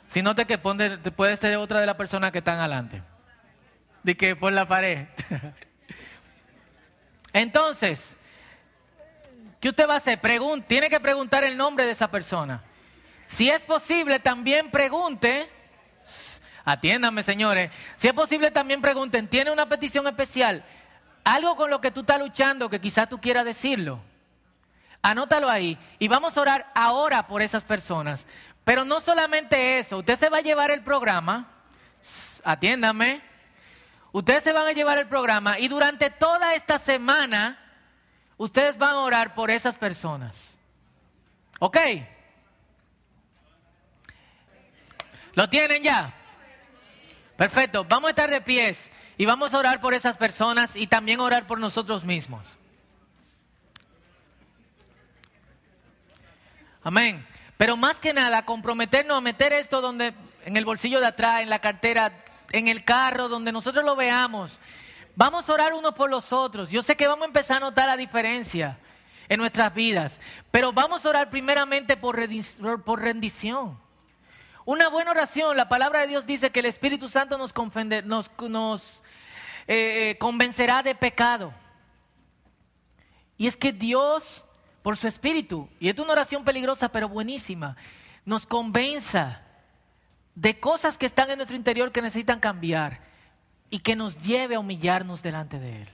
Si 0.06 0.22
no 0.22 0.34
te 0.34 0.46
que 0.46 0.58
puede 0.58 1.36
ser 1.36 1.56
otra 1.56 1.80
de 1.80 1.86
las 1.86 1.96
personas 1.96 2.30
que 2.30 2.38
están 2.38 2.58
adelante. 2.58 3.02
De 4.04 4.16
que 4.16 4.36
por 4.36 4.52
la 4.52 4.68
pared. 4.68 5.08
Entonces, 7.32 8.14
¿qué 9.58 9.70
usted 9.70 9.88
va 9.88 9.94
a 9.94 9.96
hacer? 9.96 10.20
tiene 10.68 10.88
que 10.88 11.00
preguntar 11.00 11.42
el 11.42 11.56
nombre 11.56 11.84
de 11.84 11.90
esa 11.90 12.08
persona. 12.08 12.62
Si 13.26 13.50
es 13.50 13.62
posible, 13.62 14.20
también 14.20 14.70
pregunte 14.70 15.50
Atiéndame, 16.64 17.22
señores. 17.22 17.70
Si 17.96 18.08
es 18.08 18.14
posible, 18.14 18.50
también 18.50 18.80
pregunten, 18.80 19.28
¿tiene 19.28 19.50
una 19.50 19.68
petición 19.68 20.06
especial? 20.06 20.64
Algo 21.22 21.56
con 21.56 21.68
lo 21.68 21.80
que 21.80 21.90
tú 21.90 22.00
estás 22.00 22.18
luchando 22.18 22.70
que 22.70 22.80
quizás 22.80 23.08
tú 23.08 23.20
quieras 23.20 23.44
decirlo. 23.44 24.00
Anótalo 25.02 25.50
ahí 25.50 25.78
y 25.98 26.08
vamos 26.08 26.36
a 26.36 26.40
orar 26.40 26.72
ahora 26.74 27.26
por 27.26 27.42
esas 27.42 27.64
personas. 27.64 28.26
Pero 28.64 28.84
no 28.84 29.00
solamente 29.00 29.78
eso, 29.78 29.98
usted 29.98 30.18
se 30.18 30.30
va 30.30 30.38
a 30.38 30.42
llevar 30.42 30.70
el 30.70 30.82
programa, 30.82 31.50
atiéndame, 32.42 33.20
Ustedes 34.14 34.44
se 34.44 34.52
van 34.52 34.68
a 34.68 34.70
llevar 34.70 34.96
el 34.98 35.08
programa 35.08 35.58
y 35.58 35.66
durante 35.66 36.08
toda 36.08 36.54
esta 36.54 36.78
semana 36.78 37.58
ustedes 38.36 38.78
van 38.78 38.92
a 38.92 39.00
orar 39.00 39.34
por 39.34 39.50
esas 39.50 39.76
personas. 39.76 40.56
¿Ok? 41.58 41.76
¿Lo 45.32 45.50
tienen 45.50 45.82
ya? 45.82 46.14
Perfecto. 47.36 47.84
Vamos 47.88 48.06
a 48.06 48.10
estar 48.10 48.30
de 48.30 48.40
pies 48.40 48.88
y 49.18 49.24
vamos 49.24 49.52
a 49.52 49.58
orar 49.58 49.80
por 49.80 49.94
esas 49.94 50.16
personas 50.16 50.76
y 50.76 50.86
también 50.86 51.18
orar 51.18 51.48
por 51.48 51.58
nosotros 51.58 52.04
mismos. 52.04 52.56
Amén. 56.84 57.26
Pero 57.56 57.76
más 57.76 57.98
que 57.98 58.14
nada, 58.14 58.44
comprometernos 58.44 59.18
a 59.18 59.20
meter 59.20 59.52
esto 59.52 59.80
donde, 59.80 60.14
en 60.44 60.56
el 60.56 60.64
bolsillo 60.64 61.00
de 61.00 61.08
atrás, 61.08 61.40
en 61.40 61.50
la 61.50 61.58
cartera, 61.58 62.24
en 62.54 62.68
el 62.68 62.84
carro, 62.84 63.28
donde 63.28 63.50
nosotros 63.50 63.84
lo 63.84 63.96
veamos. 63.96 64.58
Vamos 65.16 65.48
a 65.48 65.52
orar 65.52 65.74
unos 65.74 65.94
por 65.94 66.08
los 66.08 66.32
otros. 66.32 66.70
Yo 66.70 66.82
sé 66.82 66.96
que 66.96 67.08
vamos 67.08 67.24
a 67.24 67.26
empezar 67.26 67.56
a 67.56 67.60
notar 67.60 67.86
la 67.88 67.96
diferencia 67.96 68.78
en 69.28 69.40
nuestras 69.40 69.74
vidas, 69.74 70.20
pero 70.50 70.72
vamos 70.72 71.04
a 71.04 71.08
orar 71.08 71.30
primeramente 71.30 71.96
por 71.96 72.16
rendición. 72.16 73.78
Una 74.64 74.88
buena 74.88 75.10
oración, 75.10 75.56
la 75.56 75.68
palabra 75.68 76.00
de 76.00 76.06
Dios 76.06 76.26
dice 76.26 76.50
que 76.50 76.60
el 76.60 76.66
Espíritu 76.66 77.08
Santo 77.08 77.36
nos, 77.36 77.52
eh, 79.66 80.10
eh, 80.10 80.16
convencerá 80.18 80.82
de 80.82 80.94
pecado. 80.94 81.52
Y 83.36 83.46
es 83.46 83.56
que 83.56 83.72
Dios, 83.72 84.42
por 84.82 84.96
su 84.96 85.06
Espíritu, 85.08 85.68
y 85.80 85.88
es 85.88 85.98
una 85.98 86.12
oración 86.12 86.44
peligrosa 86.44 86.88
pero 86.88 87.08
buenísima, 87.08 87.76
nos 88.24 88.46
convenza 88.46 89.43
de 90.34 90.58
cosas 90.58 90.98
que 90.98 91.06
están 91.06 91.30
en 91.30 91.36
nuestro 91.36 91.56
interior 91.56 91.92
que 91.92 92.02
necesitan 92.02 92.40
cambiar 92.40 93.00
y 93.70 93.78
que 93.80 93.96
nos 93.96 94.20
lleve 94.22 94.54
a 94.54 94.60
humillarnos 94.60 95.22
delante 95.22 95.58
de 95.58 95.82
Él. 95.82 95.88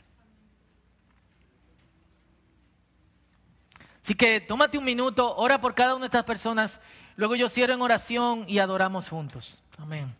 Así 4.02 4.14
que 4.14 4.40
tómate 4.40 4.78
un 4.78 4.84
minuto, 4.84 5.36
ora 5.36 5.60
por 5.60 5.74
cada 5.74 5.94
una 5.94 6.02
de 6.02 6.06
estas 6.06 6.24
personas 6.24 6.80
Luego 7.20 7.34
yo 7.34 7.50
cierro 7.50 7.74
en 7.74 7.82
oración 7.82 8.46
y 8.48 8.60
adoramos 8.60 9.10
juntos. 9.10 9.62
Amén. 9.76 10.16